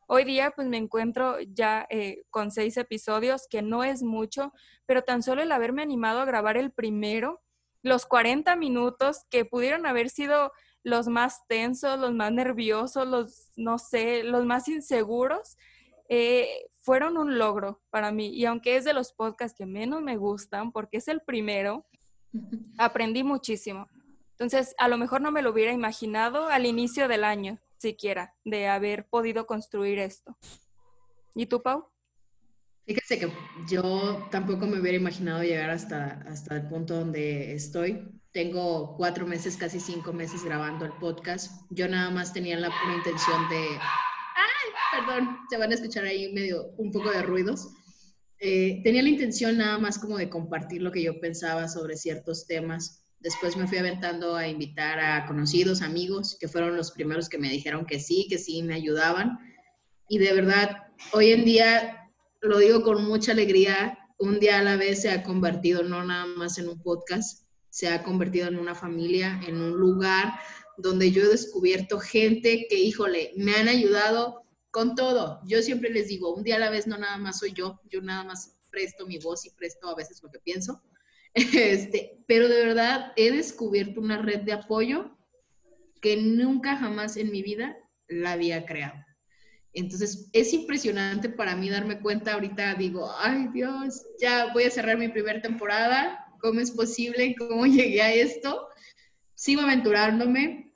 [0.07, 4.51] Hoy día pues me encuentro ya eh, con seis episodios, que no es mucho,
[4.87, 7.43] pero tan solo el haberme animado a grabar el primero,
[7.83, 10.51] los 40 minutos que pudieron haber sido
[10.85, 15.57] los más tensos, los más nerviosos, los, no sé, los más inseguros,
[16.09, 16.47] eh,
[16.79, 18.27] fueron un logro para mí.
[18.27, 21.87] Y aunque es de los podcasts que menos me gustan, porque es el primero,
[22.77, 23.89] aprendí muchísimo.
[24.33, 28.67] Entonces, a lo mejor no me lo hubiera imaginado al inicio del año, siquiera, de
[28.67, 30.37] haber podido construir esto.
[31.33, 31.87] ¿Y tú, Pau?
[32.85, 33.31] Fíjese que
[33.67, 38.14] yo tampoco me hubiera imaginado llegar hasta, hasta el punto donde estoy.
[38.35, 41.49] Tengo cuatro meses, casi cinco meses grabando el podcast.
[41.69, 43.55] Yo nada más tenía la pura intención de...
[43.79, 44.99] ¡Ay!
[44.99, 47.69] Perdón, se van a escuchar ahí medio un poco de ruidos.
[48.41, 52.45] Eh, tenía la intención nada más como de compartir lo que yo pensaba sobre ciertos
[52.45, 53.05] temas.
[53.21, 57.49] Después me fui aventando a invitar a conocidos, amigos, que fueron los primeros que me
[57.49, 59.39] dijeron que sí, que sí, me ayudaban.
[60.09, 60.71] Y de verdad,
[61.13, 65.23] hoy en día lo digo con mucha alegría, un día a la vez se ha
[65.23, 67.44] convertido no nada más en un podcast,
[67.75, 70.39] se ha convertido en una familia, en un lugar
[70.77, 75.41] donde yo he descubierto gente que, híjole, me han ayudado con todo.
[75.45, 77.99] Yo siempre les digo, un día a la vez no nada más soy yo, yo
[78.01, 80.81] nada más presto mi voz y presto a veces lo que pienso.
[81.33, 85.17] Este, pero de verdad he descubierto una red de apoyo
[85.99, 87.75] que nunca jamás en mi vida
[88.07, 89.03] la había creado.
[89.73, 94.97] Entonces, es impresionante para mí darme cuenta ahorita, digo, ay Dios, ya voy a cerrar
[94.97, 97.35] mi primera temporada, ¿cómo es posible?
[97.37, 98.67] ¿Cómo llegué a esto?
[99.33, 100.73] Sigo aventurándome,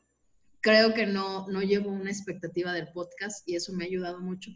[0.61, 4.51] creo que no, no llevo una expectativa del podcast y eso me ha ayudado mucho,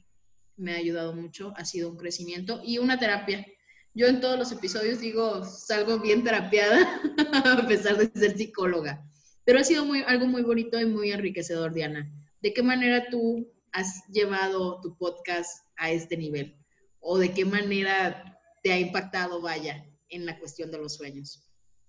[0.57, 3.45] me ha ayudado mucho, ha sido un crecimiento y una terapia.
[3.93, 7.01] Yo en todos los episodios digo, salgo bien terapiada,
[7.61, 9.05] a pesar de ser psicóloga,
[9.45, 12.11] pero ha sido muy, algo muy bonito y muy enriquecedor, Diana.
[12.41, 16.57] ¿De qué manera tú has llevado tu podcast a este nivel?
[16.99, 21.43] ¿O de qué manera te ha impactado, vaya, en la cuestión de los sueños?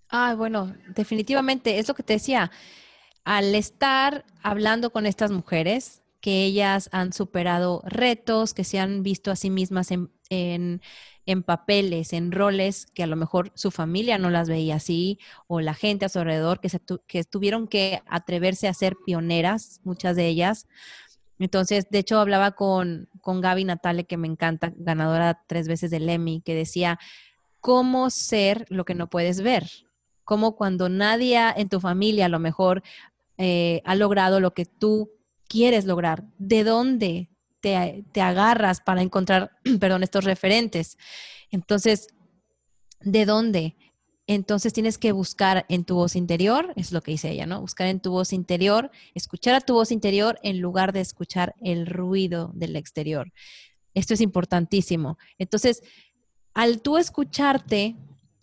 [0.09, 2.51] Ah, bueno, definitivamente, es lo que te decía.
[3.23, 9.31] Al estar hablando con estas mujeres, que ellas han superado retos, que se han visto
[9.31, 14.29] a sí mismas en, en, papeles, en roles que a lo mejor su familia no
[14.29, 18.67] las veía así, o la gente a su alrededor, que, se que tuvieron que atreverse
[18.67, 20.67] a ser pioneras, muchas de ellas,
[21.39, 26.09] entonces, de hecho, hablaba con, con Gaby Natale, que me encanta, ganadora tres veces del
[26.09, 26.97] Emmy, que decía,
[27.65, 29.67] ¿cómo ser lo que no puedes ver?
[30.23, 32.83] Como cuando nadie en tu familia a lo mejor
[33.39, 35.09] eh, ha logrado lo que tú
[35.47, 36.25] quieres lograr.
[36.37, 39.49] ¿De dónde te, te agarras para encontrar,
[39.79, 40.99] perdón, estos referentes?
[41.49, 42.09] Entonces,
[43.01, 43.75] ¿de dónde?
[44.27, 47.61] Entonces tienes que buscar en tu voz interior, es lo que dice ella, ¿no?
[47.61, 51.87] Buscar en tu voz interior, escuchar a tu voz interior en lugar de escuchar el
[51.87, 53.33] ruido del exterior.
[53.95, 55.17] Esto es importantísimo.
[55.39, 55.81] Entonces,
[56.55, 57.95] al tú escucharte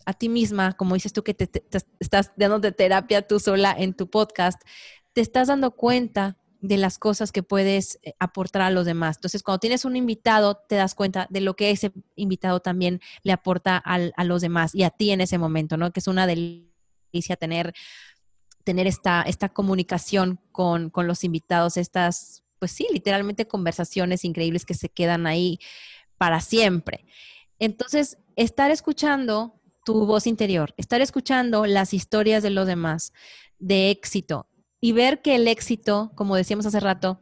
[0.05, 1.61] a ti misma, como dices tú que te, te
[1.99, 4.61] estás dando de terapia tú sola en tu podcast,
[5.11, 9.17] te estás dando cuenta de las cosas que puedes eh, aportar a los demás.
[9.17, 13.33] Entonces, cuando tienes un invitado, te das cuenta de lo que ese invitado también le
[13.33, 15.91] aporta a los demás y a ti en ese momento, ¿no?
[15.91, 17.73] Que es una delicia tener
[18.63, 24.73] tener esta, esta comunicación con, con los invitados, estas, pues sí, literalmente conversaciones increíbles que
[24.73, 25.59] se quedan ahí
[26.17, 27.05] para siempre.
[27.59, 33.13] Entonces, estar escuchando tu voz interior, estar escuchando las historias de los demás
[33.59, 34.47] de éxito
[34.79, 37.21] y ver que el éxito, como decíamos hace rato,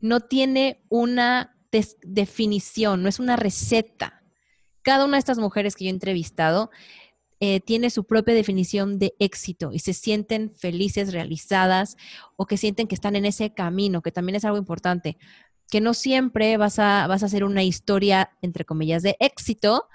[0.00, 1.56] no tiene una
[2.02, 4.22] definición, no es una receta.
[4.82, 6.70] Cada una de estas mujeres que yo he entrevistado
[7.40, 11.96] eh, tiene su propia definición de éxito y se sienten felices, realizadas
[12.36, 15.18] o que sienten que están en ese camino, que también es algo importante,
[15.72, 19.88] que no siempre vas a, vas a hacer una historia, entre comillas, de éxito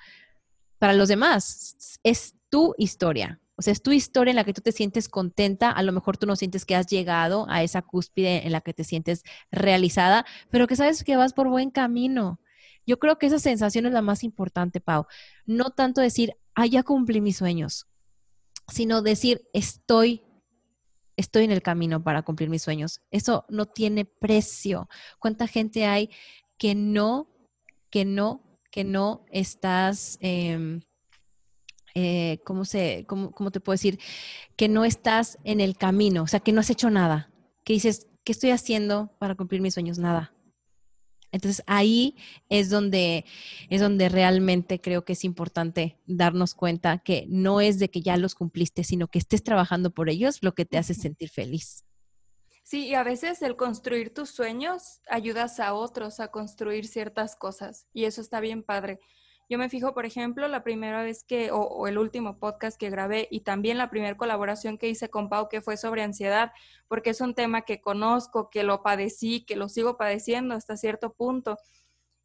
[0.80, 2.00] para los demás.
[2.02, 3.40] Es tu historia.
[3.58, 5.70] O sea, es tu historia en la que tú te sientes contenta.
[5.70, 8.74] A lo mejor tú no sientes que has llegado a esa cúspide en la que
[8.74, 12.40] te sientes realizada, pero que sabes que vas por buen camino.
[12.88, 15.06] Yo creo que esa sensación es la más importante, Pau.
[15.46, 17.86] No tanto decir, ah, ya cumplí mis sueños,
[18.68, 20.24] sino decir, estoy,
[21.18, 23.02] estoy en el camino para cumplir mis sueños.
[23.12, 24.88] Eso no tiene precio.
[25.20, 26.10] ¿Cuánta gente hay
[26.58, 27.28] que no,
[27.90, 30.18] que no, que no estás...
[30.22, 30.82] Em,
[32.00, 34.00] eh, ¿cómo, se, cómo, cómo te puedo decir?
[34.56, 37.32] Que no estás en el camino, o sea, que no has hecho nada,
[37.64, 39.98] que dices, ¿qué estoy haciendo para cumplir mis sueños?
[39.98, 40.32] Nada.
[41.32, 42.16] Entonces ahí
[42.50, 43.26] es donde
[43.70, 48.18] es donde realmente creo que es importante darnos cuenta que no es de que ya
[48.18, 51.84] los cumpliste, sino que estés trabajando por ellos lo que te hace sentir feliz.
[52.64, 57.88] Sí, y a veces el construir tus sueños ayudas a otros a construir ciertas cosas
[57.94, 59.00] y eso está bien padre.
[59.50, 63.30] Yo me fijo, por ejemplo, la primera vez que, o, el último podcast que grabé
[63.32, 66.52] y también la primera colaboración que hice con Pau, que fue sobre ansiedad,
[66.90, 71.14] porque es un tema que conozco, que lo padecí, que lo sigo padeciendo hasta cierto
[71.14, 71.58] punto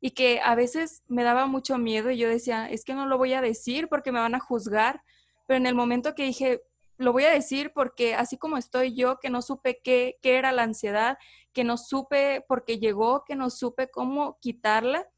[0.00, 3.18] y que a veces me daba mucho miedo y yo decía, es que no lo
[3.18, 5.00] voy a decir porque me van a juzgar,
[5.46, 6.60] pero en el momento que dije,
[6.98, 10.50] lo voy a decir porque así como estoy yo, que no supe qué, qué era
[10.50, 11.18] la ansiedad,
[11.52, 15.08] que no supe por qué llegó, que no supe cómo quitarla,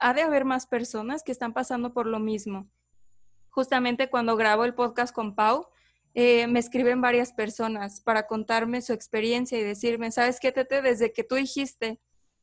[0.00, 2.70] ha de haber más personas que están pasando por lo mismo.
[3.50, 5.66] Justamente cuando grabo el podcast con Pau,
[6.14, 10.82] eh, me escriben varias personas para contarme su experiencia y decirme, ¿sabes qué, Tete?
[10.82, 12.00] Desde que tú dijiste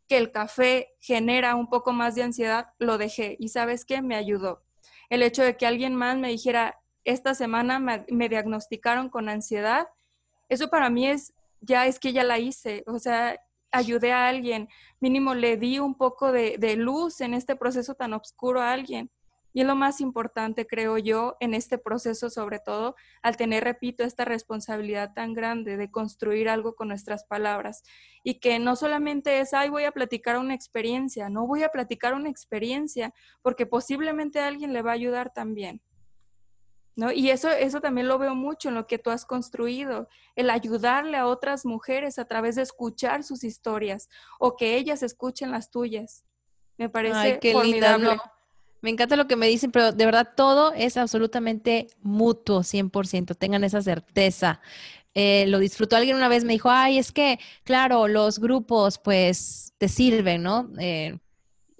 [0.07, 3.35] que el café genera un poco más de ansiedad, lo dejé.
[3.39, 4.01] ¿Y sabes qué?
[4.01, 4.63] Me ayudó.
[5.09, 9.87] El hecho de que alguien más me dijera, esta semana me, me diagnosticaron con ansiedad,
[10.47, 12.83] eso para mí es, ya es que ya la hice.
[12.87, 13.39] O sea,
[13.71, 18.61] ayudé a alguien, mínimo le di un poco de, luz en este proceso tan oscuro
[18.61, 19.11] a alguien.
[19.53, 24.03] Y es lo más importante, creo yo, en este proceso, sobre todo, al tener, repito,
[24.03, 27.81] esta responsabilidad tan grande de construir algo con nuestras palabras.
[28.21, 32.13] Y que no solamente es, ay, voy a platicar una experiencia, no voy a platicar
[32.15, 35.81] una experiencia, porque posiblemente alguien le va a ayudar también.
[36.95, 37.11] ¿No?
[37.11, 41.17] Y eso, eso también lo veo mucho en lo que tú has construido, el ayudarle
[41.17, 46.23] a otras mujeres a través de escuchar sus historias o que ellas escuchen las tuyas.
[46.77, 48.17] Me parece formidable.
[48.81, 53.63] Me encanta lo que me dicen, pero de verdad todo es absolutamente mutuo, 100%, tengan
[53.63, 54.61] esa certeza.
[55.15, 59.73] Eh, lo disfrutó alguien una vez, me dijo, ay, es que, claro, los grupos pues
[59.79, 60.69] te sirven, ¿no?
[60.77, 61.17] Eh,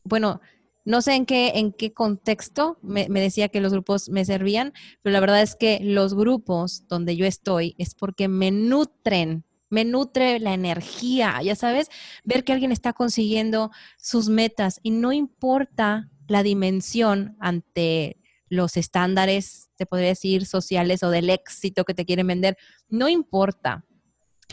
[0.04, 0.42] bueno,
[0.86, 4.72] no sé en qué, en qué contexto me, decía que los grupos me servían,
[5.02, 9.84] pero la verdad es que los grupos donde yo estoy es porque me nutren, me
[9.84, 11.90] nutre la energía, ya sabes,
[12.24, 18.18] ver que alguien está consiguiendo sus metas y no importa la dimensión ante
[18.48, 22.58] los estándares, te podría decir, sociales o del éxito que te quieren vender,
[22.90, 23.86] no importa.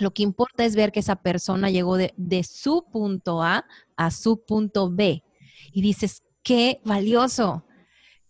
[0.01, 3.67] Lo que importa es ver que esa persona llegó de, de su punto A
[3.97, 5.23] a su punto B
[5.73, 7.65] y dices, qué valioso.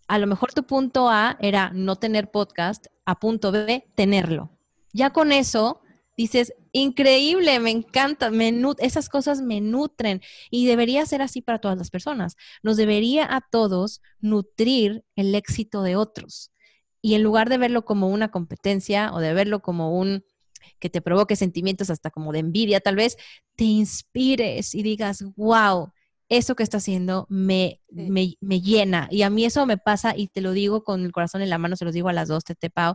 [0.09, 4.50] A lo mejor tu punto A era no tener podcast, a punto B, tenerlo.
[4.92, 5.81] Ya con eso
[6.16, 11.78] dices, increíble, me encanta, me esas cosas me nutren y debería ser así para todas
[11.78, 12.37] las personas.
[12.62, 16.52] Nos debería a todos nutrir el éxito de otros.
[17.00, 20.24] Y en lugar de verlo como una competencia o de verlo como un
[20.78, 23.16] que te provoque sentimientos hasta como de envidia, tal vez
[23.57, 25.92] te inspires y digas, wow,
[26.33, 29.07] eso que está haciendo me, me, llena.
[29.11, 31.59] Y a mí eso me pasa, y te lo digo con el corazón en la
[31.59, 32.95] mano, se los digo a las dos, Tete Pau,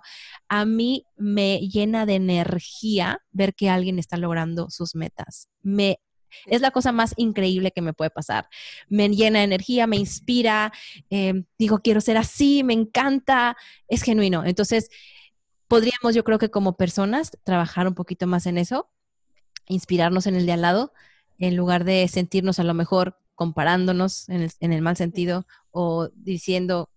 [0.49, 5.49] a mí me llena de energía ver que alguien está logrando sus metas.
[5.61, 5.99] Me
[6.45, 8.49] es la cosa más increíble que me puede pasar.
[8.89, 10.73] Me llena de energía, me inspira,
[11.09, 13.55] eh, digo, quiero ser así, me encanta,
[13.87, 14.43] es genuino.
[14.45, 14.89] Entonces,
[15.67, 18.89] podríamos, yo creo que como personas, trabajar un poquito más en eso,
[19.67, 20.93] inspirarnos en el de al lado,
[21.37, 26.89] en lugar de sentirnos a lo mejor comparándonos en el, mal sentido o diciendo,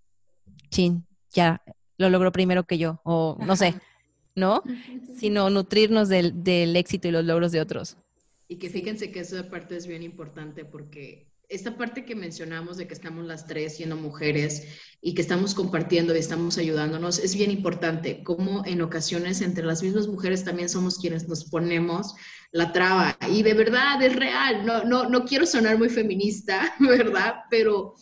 [0.70, 1.62] chin, ya
[1.98, 3.76] lo logró primero que yo, o no sé.
[4.34, 4.62] ¿no?
[5.16, 7.98] Sino nutrirnos del, del éxito y los logros de otros.
[8.48, 12.86] Y que fíjense que esa parte es bien importante porque esta parte que mencionamos de
[12.86, 14.68] que estamos las tres siendo mujeres
[15.02, 19.82] y que estamos compartiendo y estamos ayudándonos es bien importante, como en ocasiones entre las
[19.82, 22.14] mismas mujeres también somos quienes nos ponemos
[22.52, 23.18] la traba.
[23.28, 27.40] Y de verdad es real, no, no, no quiero sonar muy feminista, ¿verdad?
[27.50, 27.94] Pero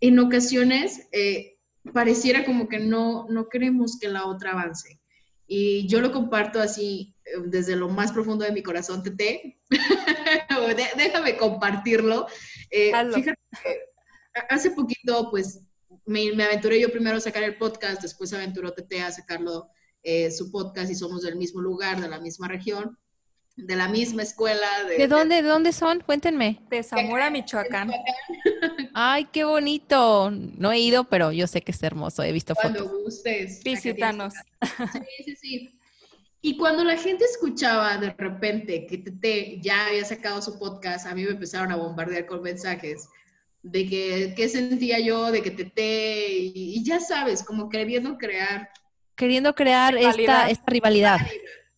[0.00, 1.58] en ocasiones eh,
[1.92, 5.00] pareciera como que no, no queremos que la otra avance.
[5.46, 9.60] Y yo lo comparto así eh, desde lo más profundo de mi corazón, Tete.
[10.96, 12.26] Déjame compartirlo.
[12.72, 13.38] Eh, fíjate
[14.48, 15.60] hace poquito, pues,
[16.06, 19.68] me, me, aventuré yo primero a sacar el podcast, después aventuró Tete a sacarlo
[20.02, 22.98] eh, su podcast y somos del mismo lugar, de la misma región,
[23.56, 24.66] de la misma escuela.
[24.84, 26.00] ¿De, dónde, de dónde son?
[26.00, 26.60] Cuéntenme.
[26.70, 27.92] De Zamora, Michoacán.
[28.94, 30.30] Ay, qué bonito.
[30.30, 32.22] No he ido, pero yo sé que es hermoso.
[32.22, 33.02] He visto Cuando fotos.
[33.02, 33.62] gustes.
[33.62, 34.34] Visítanos.
[34.92, 35.78] Sí, sí, sí.
[36.44, 41.14] Y cuando la gente escuchaba de repente que Tete ya había sacado su podcast, a
[41.14, 43.08] mí me empezaron a bombardear con mensajes
[43.62, 48.68] de que qué sentía yo, de que Tete, y, y, ya sabes, como queriendo crear.
[49.14, 51.20] Queriendo crear esta, esta, rivalidad.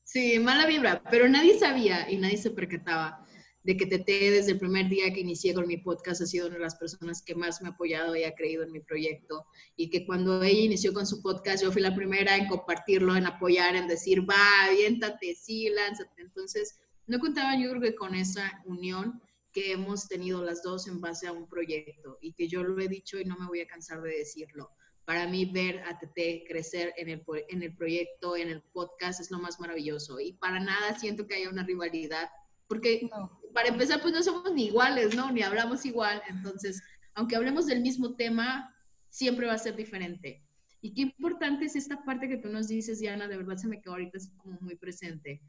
[0.03, 3.24] Sí, mala vibra, pero nadie sabía y nadie se percataba
[3.65, 6.57] de que Tete desde el primer día que inicié con mi podcast ha sido una
[6.57, 9.89] de las personas que más me ha apoyado y ha creído en mi proyecto y
[9.89, 13.75] que cuando ella inició con su podcast yo fui la primera en compartirlo, en apoyar,
[13.75, 16.21] en decir, va, aviéntate, sí, lánzate.
[16.21, 21.33] Entonces, no contaba yo con esa unión que hemos tenido las dos en base a
[21.33, 24.11] un proyecto y que yo lo he dicho y no me voy a cansar de
[24.11, 24.71] decirlo.
[25.07, 29.31] Para mí ver a Tete crecer en el, en el proyecto, en el podcast, es
[29.31, 30.21] lo más maravilloso.
[30.21, 32.29] Y para nada siento que haya una rivalidad
[32.67, 33.44] porque no.
[33.55, 35.31] Para empezar, pues no somos ni iguales, ¿no?
[35.31, 36.21] Ni hablamos igual.
[36.29, 36.83] Entonces,
[37.15, 38.75] aunque hablemos del mismo tema,
[39.09, 40.43] siempre va a ser diferente.
[40.83, 43.81] Y qué importante es esta parte que tú nos dices, Diana, de verdad se me
[43.81, 45.41] quedó ahorita como muy presente,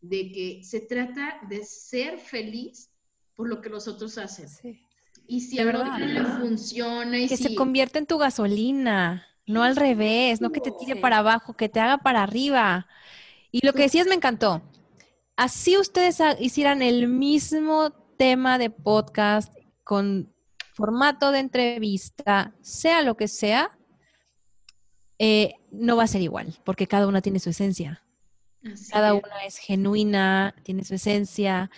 [0.00, 2.90] de que se trata de ser feliz
[3.36, 4.48] por lo que los otros hacen.
[4.48, 4.84] Sí.
[5.28, 7.44] Y si a verdad no le funciona y que si...
[7.44, 11.00] se convierte en tu gasolina, no al revés, no que te tire sí.
[11.00, 12.88] para abajo, que te haga para arriba.
[13.52, 14.62] Y lo que decías me encantó
[15.36, 19.52] así ustedes hicieran el mismo tema de podcast
[19.84, 20.32] con
[20.74, 23.76] formato de entrevista, sea lo que sea,
[25.18, 28.02] eh, no va a ser igual, porque cada una tiene su esencia.
[28.64, 29.22] Así cada es.
[29.22, 31.70] una es genuina, tiene su esencia.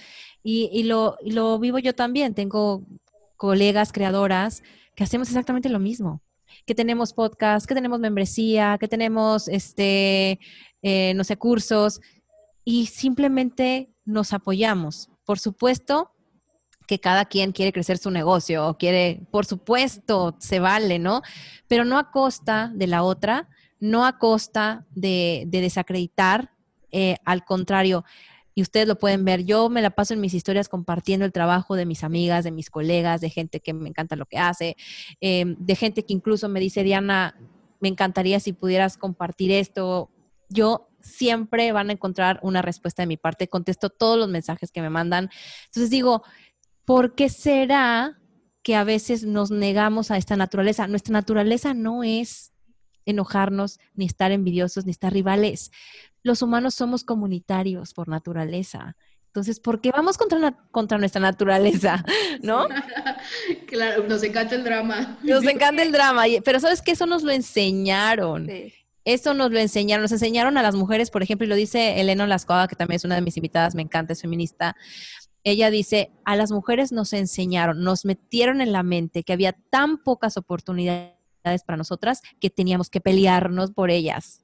[0.43, 2.35] Y, y, lo, y, lo, vivo yo también.
[2.35, 2.85] Tengo
[3.37, 4.63] colegas creadoras
[4.95, 6.23] que hacemos exactamente lo mismo.
[6.67, 10.39] Que tenemos podcast, que tenemos membresía, que tenemos, este,
[10.83, 12.01] eh, no sé, cursos
[12.65, 15.11] y simplemente nos apoyamos.
[15.25, 16.11] Por supuesto
[16.87, 21.23] que cada quien quiere crecer su negocio o quiere, por supuesto, se vale, ¿no?
[21.69, 23.49] Pero no a costa de la otra,
[23.81, 26.51] no a costa de, de desacreditar,
[26.91, 28.05] eh, al contrario.
[28.55, 31.75] Y ustedes lo pueden ver, yo me la paso en mis historias compartiendo el trabajo
[31.75, 34.77] de mis amigas, de mis colegas, de gente que me encanta lo que hace,
[35.21, 37.37] eh, de gente que incluso me dice, Diana,
[37.81, 40.09] me encantaría si pudieras compartir esto.
[40.49, 43.49] Yo siempre van a encontrar una respuesta de mi parte.
[43.49, 45.31] Contesto todos los mensajes que me mandan.
[45.67, 46.23] Entonces digo,
[46.85, 48.19] ¿por qué será
[48.63, 50.89] que a veces nos negamos a esta naturaleza?
[50.89, 52.53] Nuestra naturaleza no es
[53.07, 55.71] enojarnos, ni estar envidiosos, ni estar rivales.
[56.23, 58.97] Los humanos somos comunitarios por naturaleza.
[59.27, 62.05] Entonces, ¿por qué vamos contra, contra nuestra naturaleza?
[62.43, 62.67] ¿No?
[63.67, 65.19] claro, nos encanta el drama.
[65.23, 68.47] Nos encanta el drama, pero ¿sabes que Eso nos lo enseñaron.
[68.47, 68.73] Sí.
[69.05, 72.27] Eso nos lo enseñaron, nos enseñaron a las mujeres, por ejemplo, y lo dice Elena
[72.27, 74.77] Lascoaga, que también es una de mis invitadas, me encanta, es feminista.
[75.43, 80.03] Ella dice, a las mujeres nos enseñaron, nos metieron en la mente que había tan
[80.03, 81.15] pocas oportunidades
[81.67, 84.43] para nosotras que teníamos que pelearnos por ellas.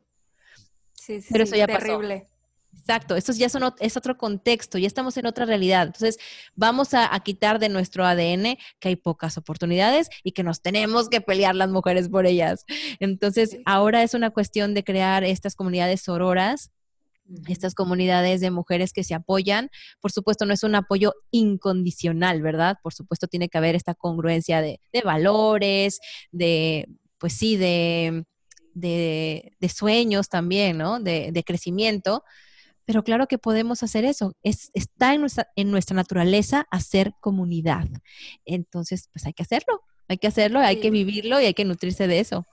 [0.92, 2.20] Sí, sí, Pero eso ya terrible.
[2.20, 2.29] Pasó.
[2.72, 5.86] Exacto, esto ya son, es otro contexto, ya estamos en otra realidad.
[5.86, 6.18] Entonces,
[6.54, 11.08] vamos a, a, quitar de nuestro ADN que hay pocas oportunidades y que nos tenemos
[11.08, 12.64] que pelear las mujeres por ellas.
[12.98, 16.70] Entonces, ahora es una cuestión de crear estas comunidades sororas
[17.48, 19.70] estas comunidades de mujeres que se apoyan.
[20.00, 22.78] Por supuesto, no es un apoyo incondicional, ¿verdad?
[22.82, 26.00] Por supuesto, tiene que haber esta congruencia de, de valores,
[26.32, 28.24] de, pues sí, de,
[28.74, 31.00] de, de, sueños también, ¿no?
[31.00, 32.24] De, de crecimiento.
[32.90, 34.34] Pero claro que podemos hacer eso.
[34.42, 37.86] Es, está en nuestra, en nuestra naturaleza hacer comunidad.
[38.44, 39.84] Entonces, pues hay que hacerlo.
[40.08, 40.80] Hay que hacerlo, hay sí.
[40.80, 42.48] que vivirlo y hay que nutrirse de eso.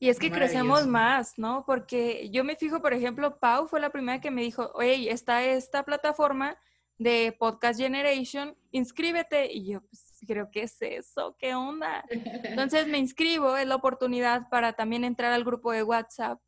[0.00, 1.62] Y es que crecemos más, ¿no?
[1.64, 5.44] Porque yo me fijo, por ejemplo, Pau fue la primera que me dijo, oye, está
[5.44, 6.58] esta plataforma
[6.98, 9.52] de Podcast Generation, inscríbete.
[9.52, 12.04] Y yo, pues, creo que es eso, ¿qué onda?
[12.10, 16.40] Entonces me inscribo, es la oportunidad para también entrar al grupo de WhatsApp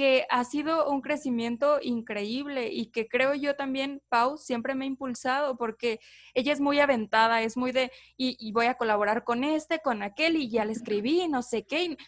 [0.00, 4.88] que ha sido un crecimiento increíble y que creo yo también, Pau, siempre me ha
[4.88, 6.00] impulsado porque
[6.32, 10.36] ella es muy aventada, es muy de, y, voy a colaborar con este, con aquel,
[10.36, 11.98] y ya le escribí, no sé qué.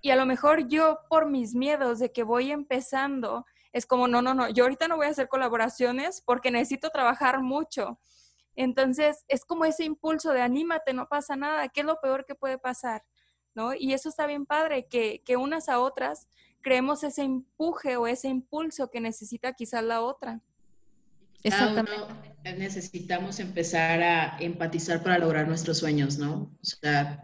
[0.00, 3.44] Y, a lo mejor yo, por mis miedos de que voy empezando,
[3.74, 7.42] es como, no, no, no, yo ahorita no voy a hacer colaboraciones porque necesito trabajar
[7.42, 8.00] mucho.
[8.56, 12.34] Entonces, es como ese impulso de anímate, no pasa nada, ¿qué es lo peor que
[12.34, 13.04] puede pasar?
[13.54, 13.74] ¿No?
[13.74, 16.28] Y eso está bien padre, que, que unas a otras
[16.62, 20.40] creemos ese empuje o ese impulso que necesita quizás la otra.
[21.44, 21.98] Exactamente.
[22.56, 26.56] necesitamos empezar a empatizar para lograr nuestros sueños, ¿no?
[26.62, 27.22] O sea,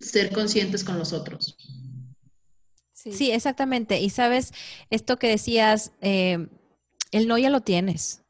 [0.00, 1.56] ser conscientes con los otros.
[2.92, 4.00] Sí, exactamente.
[4.00, 4.52] Y sabes,
[4.90, 6.48] esto que decías, eh,
[7.10, 8.22] el no ya lo tienes.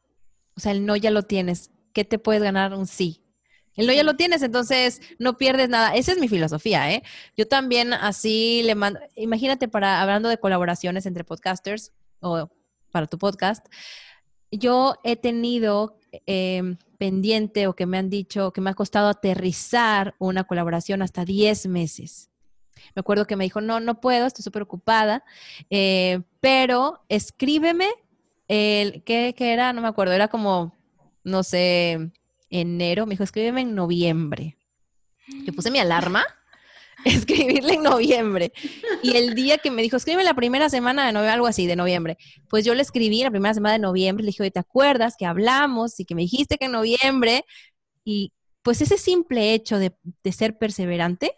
[0.57, 1.71] O sea, el no ya lo tienes.
[1.93, 3.22] ¿Qué te puedes ganar un sí?
[3.75, 5.95] El no ya lo tienes, entonces no pierdes nada.
[5.95, 7.03] Esa es mi filosofía, ¿eh?
[7.37, 12.51] Yo también así le mando, imagínate para, hablando de colaboraciones entre podcasters o
[12.91, 13.67] para tu podcast,
[14.51, 20.15] yo he tenido em, pendiente o que me han dicho que me ha costado aterrizar
[20.19, 22.31] una colaboración hasta 10 meses.
[22.95, 25.25] Me acuerdo que me dijo, no, no puedo, estoy súper ocupada,
[25.71, 27.89] eh, pero escríbeme,
[28.49, 29.73] el, ¿qué, ¿qué era?
[29.73, 30.75] No me acuerdo, era como,
[31.25, 32.13] no sé,
[32.53, 34.57] enero, me dijo, escríbeme en noviembre.
[35.45, 36.25] Yo puse mi alarma,
[37.05, 38.53] escribirle en noviembre.
[39.03, 41.77] Y el día que me dijo, escríbeme la primera semana de noviembre, algo así, de
[41.77, 45.27] noviembre, pues yo le escribí la primera semana de noviembre, le dije, ¿te acuerdas que
[45.27, 47.45] hablamos y que me dijiste que en noviembre?
[48.05, 48.33] Y
[48.63, 51.35] pues ese simple hecho de, de ser perseverante,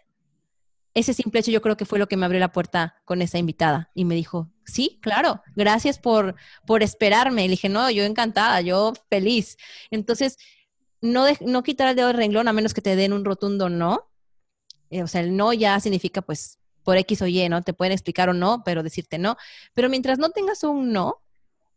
[0.95, 3.37] ese simple hecho yo creo que fue lo que me abrió la puerta con esa
[3.37, 6.35] invitada y me dijo, sí, claro, gracias por,
[6.65, 7.43] por esperarme.
[7.43, 9.57] Y le dije, no, yo encantada, yo feliz.
[9.91, 10.37] Entonces,
[11.05, 14.09] no, no quitar el dedo del renglón a menos que te den un rotundo no.
[14.89, 17.61] Eh, o sea, el no ya significa pues por X o Y, ¿no?
[17.63, 19.37] Te pueden explicar o no, pero decirte no.
[19.73, 21.21] Pero mientras no tengas un no,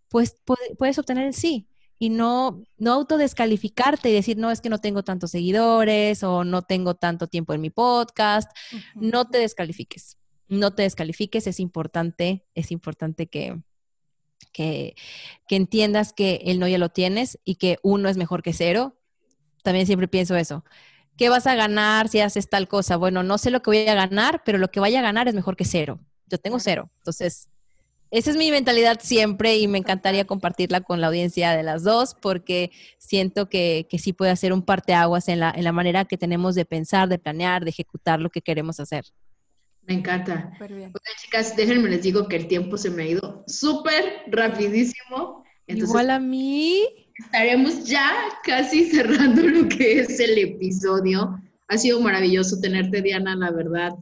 [0.09, 0.37] pues
[0.79, 1.69] puedes obtener el sí
[1.99, 6.63] y no, no autodescalificarte y decir, no, es que no tengo tantos seguidores o no
[6.63, 8.51] tengo tanto tiempo en mi podcast.
[8.95, 13.61] No te descalifiques, no te descalifiques, es importante, es importante que,
[14.53, 14.95] que,
[15.49, 18.98] que, entiendas que el no ya lo tienes y que uno es mejor que cero
[19.63, 20.65] también siempre pienso eso.
[21.17, 22.97] ¿Qué vas a ganar si haces tal cosa?
[22.97, 25.35] Bueno, no sé lo que voy a ganar, pero lo que vaya a ganar es
[25.35, 25.99] mejor que cero.
[26.27, 26.91] Yo tengo cero.
[26.99, 27.49] Entonces,
[28.11, 32.15] esa es mi mentalidad siempre y me encantaría compartirla con la audiencia de las dos
[32.15, 36.17] porque siento que, que sí puede hacer un parteaguas en la, en la manera que
[36.17, 39.05] tenemos de pensar, de planear, de ejecutar lo que queremos hacer.
[39.83, 40.53] Me encanta.
[40.59, 45.45] Bueno, chicas, déjenme les digo que el tiempo se me ha ido súper rapidísimo.
[45.67, 48.11] Igual a mí estaremos ya
[48.45, 51.39] casi cerrando lo que es el episodio.
[51.69, 53.93] Ha sido maravilloso tenerte, Diana, la verdad.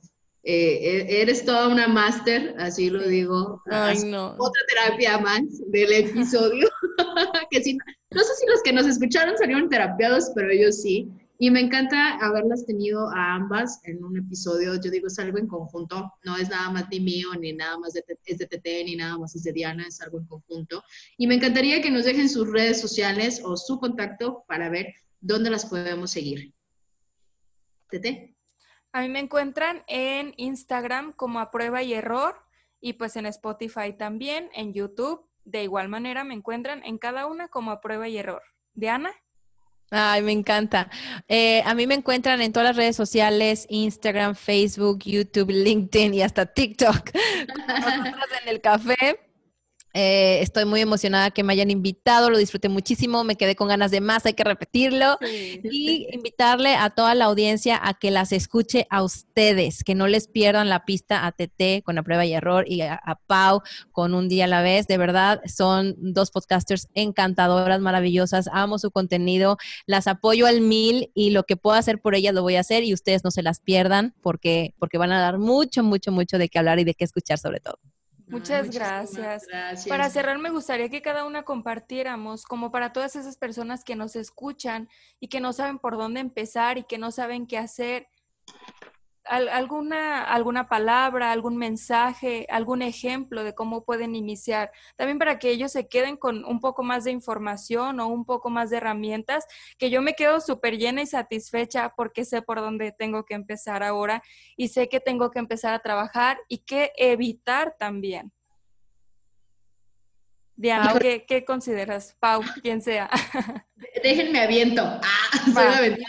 [0.45, 3.63] Eh, e-, eres toda una máster, así lo digo.
[3.71, 4.37] Ay, no.
[4.39, 6.69] Otra terapia más del episodio.
[7.51, 7.77] que
[8.11, 11.09] no sé si los que nos escucharon salieron terapiados, pero ellos sí.
[11.39, 14.81] Y me encanta haberlas tenido a ambas en un episodio.
[14.81, 17.93] Yo digo, es algo en conjunto, no es nada más de mío, ni nada más
[17.93, 20.83] de, es de TT, ni nada más es de Diana, es algo en conjunto.
[21.19, 25.51] Y me encantaría que nos dejen sus redes sociales o su contacto para ver dónde
[25.51, 26.55] las podemos seguir.
[27.91, 28.35] TT.
[28.93, 32.37] A mí me encuentran en Instagram como a prueba y error
[32.81, 35.29] y pues en Spotify también, en YouTube.
[35.45, 38.43] De igual manera me encuentran en cada una como a prueba y error.
[38.75, 39.13] Diana.
[39.91, 40.91] Ay, me encanta.
[41.29, 46.23] Eh, a mí me encuentran en todas las redes sociales, Instagram, Facebook, YouTube, LinkedIn y
[46.23, 47.11] hasta TikTok.
[47.15, 49.26] en el café.
[49.99, 53.91] Eh, estoy muy emocionada que me hayan invitado, lo disfruté muchísimo, me quedé con ganas
[53.91, 55.17] de más, hay que repetirlo.
[55.23, 60.29] Y invitarle a toda la audiencia a que las escuche a ustedes, que no les
[60.29, 64.29] pierdan la pista a TT con la prueba y error y a, Pau con un
[64.29, 64.87] día a la vez.
[64.87, 71.31] De verdad, son dos podcasters encantadoras, maravillosas, amo su contenido, las apoyo al mil y
[71.31, 73.61] lo que puedo hacer por ellas lo voy a hacer y ustedes no se las
[73.61, 77.05] pierdan porque, porque van a dar mucho, mucho, mucho de qué hablar y de qué
[77.05, 77.79] escuchar sobre todo.
[78.29, 79.47] Muchas gracias.
[79.89, 84.17] Para cerrar, me gustaría que cada una compartiéramos, como para todas esas personas que nos
[84.17, 84.89] escuchan
[85.21, 88.09] y que no saben por dónde empezar y que no saben qué hacer,
[89.29, 94.71] alguna, alguna palabra, algún mensaje, algún ejemplo de cómo pueden iniciar.
[94.97, 98.51] También para que ellos se queden con un poco más de información o un poco
[98.51, 99.47] más de herramientas,
[99.79, 103.83] que yo me quedo súper llena y satisfecha porque sé por dónde tengo que empezar
[103.83, 104.23] ahora
[104.57, 108.33] y sé que tengo que empezar a trabajar y qué evitar también.
[110.57, 112.17] Diana, ¿qué, consideras?
[112.19, 113.11] Pau, quien sea.
[114.03, 114.83] Déjenme aviento.
[114.83, 115.01] Ah,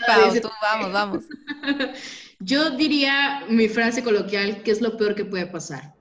[0.08, 1.24] Pau, tú, vamos, vamos.
[2.40, 5.98] Yo diría mi frase coloquial, ¿qué es lo peor que puede pasar?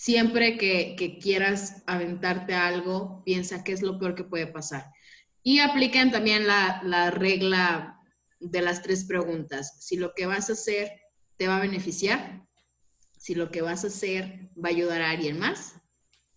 [0.00, 4.90] siempre que, quieras aventarte algo, piensa qué es lo peor que puede pasar.
[5.42, 8.00] Y apliquen también la, la regla
[8.38, 9.76] de las tres preguntas.
[9.84, 10.90] Si lo que vas a hacer
[11.36, 12.46] te va a beneficiar,
[13.18, 15.74] si lo que vas a hacer va a ayudar a alguien más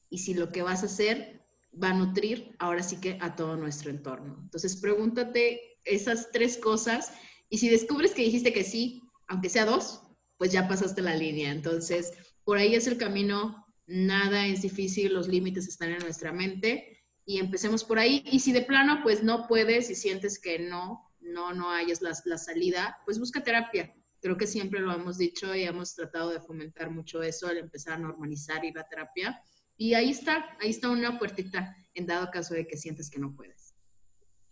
[0.09, 1.45] y si lo que vas a hacer
[1.81, 4.39] va a nutrir ahora sí que a todo nuestro entorno.
[4.41, 7.13] Entonces pregúntate esas tres cosas
[7.49, 10.01] y si descubres que dijiste que sí, aunque sea dos,
[10.37, 11.51] pues ya pasaste la línea.
[11.51, 12.11] Entonces,
[12.43, 17.39] por ahí es el camino, nada es difícil, los límites están en nuestra mente y
[17.39, 18.23] empecemos por ahí.
[18.25, 22.11] Y si de plano, pues no puedes y sientes que no, no, no hayas la,
[22.25, 23.93] la salida, pues busca terapia.
[24.21, 27.93] Creo que siempre lo hemos dicho y hemos tratado de fomentar mucho eso al empezar
[27.93, 29.41] a normalizar ir a terapia.
[29.75, 33.35] Y ahí está, ahí está una puertita en dado caso de que sientes que no
[33.35, 33.62] puedes.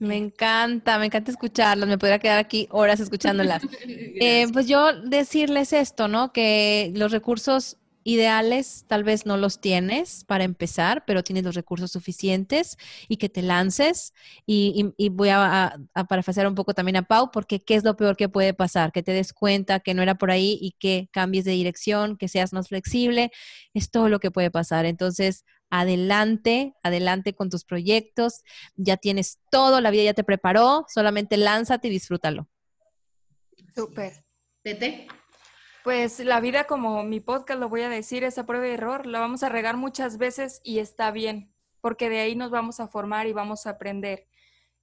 [0.01, 3.61] Me encanta, me encanta escucharlas, me podría quedar aquí horas escuchándolas.
[3.85, 6.33] eh, pues yo decirles esto, ¿no?
[6.33, 11.91] Que los recursos ideales tal vez no los tienes para empezar, pero tienes los recursos
[11.91, 12.77] suficientes
[13.09, 14.15] y que te lances.
[14.47, 18.17] Y, voy a, a, parafasear un poco también a Pau, porque ¿qué es lo peor
[18.17, 18.91] que puede pasar?
[18.91, 22.27] Que te des cuenta que no era por ahí y que cambies de dirección, que
[22.27, 23.29] seas más flexible.
[23.75, 24.87] Es todo lo que puede pasar.
[24.87, 28.43] Entonces, adelante, adelante con tus proyectos.
[28.75, 32.47] Ya tienes todo, la vida ya te preparó, solamente lánzate y disfrútalo.
[33.73, 34.23] Súper.
[34.61, 35.07] Tete.
[35.83, 39.07] Pues la vida, como mi podcast lo voy a decir, es a prueba de error.
[39.07, 42.87] La vamos a regar muchas veces y está bien, porque de ahí nos vamos a
[42.87, 44.27] formar y vamos a aprender.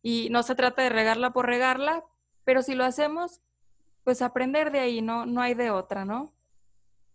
[0.03, 2.03] Y no se trata de regarla por regarla,
[2.45, 3.41] pero si lo hacemos,
[4.03, 6.33] pues aprender de ahí, no, no hay de otra, ¿no?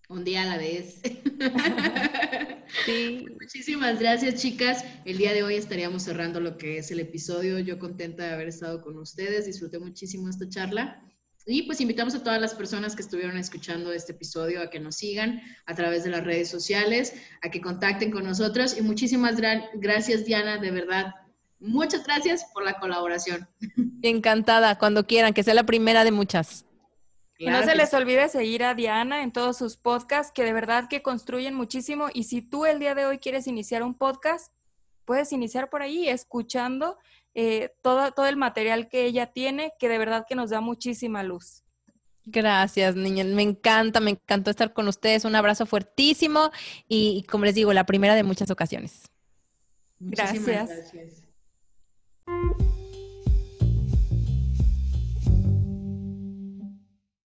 [0.10, 1.02] Un día a la vez.
[2.86, 3.26] sí.
[3.40, 4.84] Muchísimas gracias, chicas.
[5.06, 7.60] El día de hoy estaríamos cerrando lo que es el episodio.
[7.60, 9.46] Yo contenta de haber estado con ustedes.
[9.46, 11.02] Disfruté muchísimo esta charla.
[11.46, 14.96] Y pues invitamos a todas las personas que estuvieron escuchando este episodio a que nos
[14.96, 18.78] sigan a través de las redes sociales, a que contacten con nosotros.
[18.78, 19.36] Y muchísimas
[19.74, 21.14] gracias, Diana, de verdad.
[21.60, 23.48] Muchas gracias por la colaboración.
[24.02, 26.66] Encantada, cuando quieran, que sea la primera de muchas.
[27.44, 30.88] Y no se les olvide seguir a Diana en todos sus podcasts, que de verdad
[30.90, 32.08] que construyen muchísimo.
[32.14, 34.54] Y si tú el día de hoy quieres iniciar un podcast,
[35.06, 36.98] puedes iniciar por ahí escuchando
[37.34, 41.24] eh, todo, todo el material que ella tiene, que de verdad que nos da muchísima
[41.24, 41.64] luz.
[42.26, 43.26] Gracias, niña.
[43.26, 45.26] Me encanta, me encantó estar con ustedes.
[45.26, 46.52] Un abrazo fuertísimo
[46.88, 49.10] y, como les digo, la primera de muchas ocasiones.
[50.00, 50.70] gracias.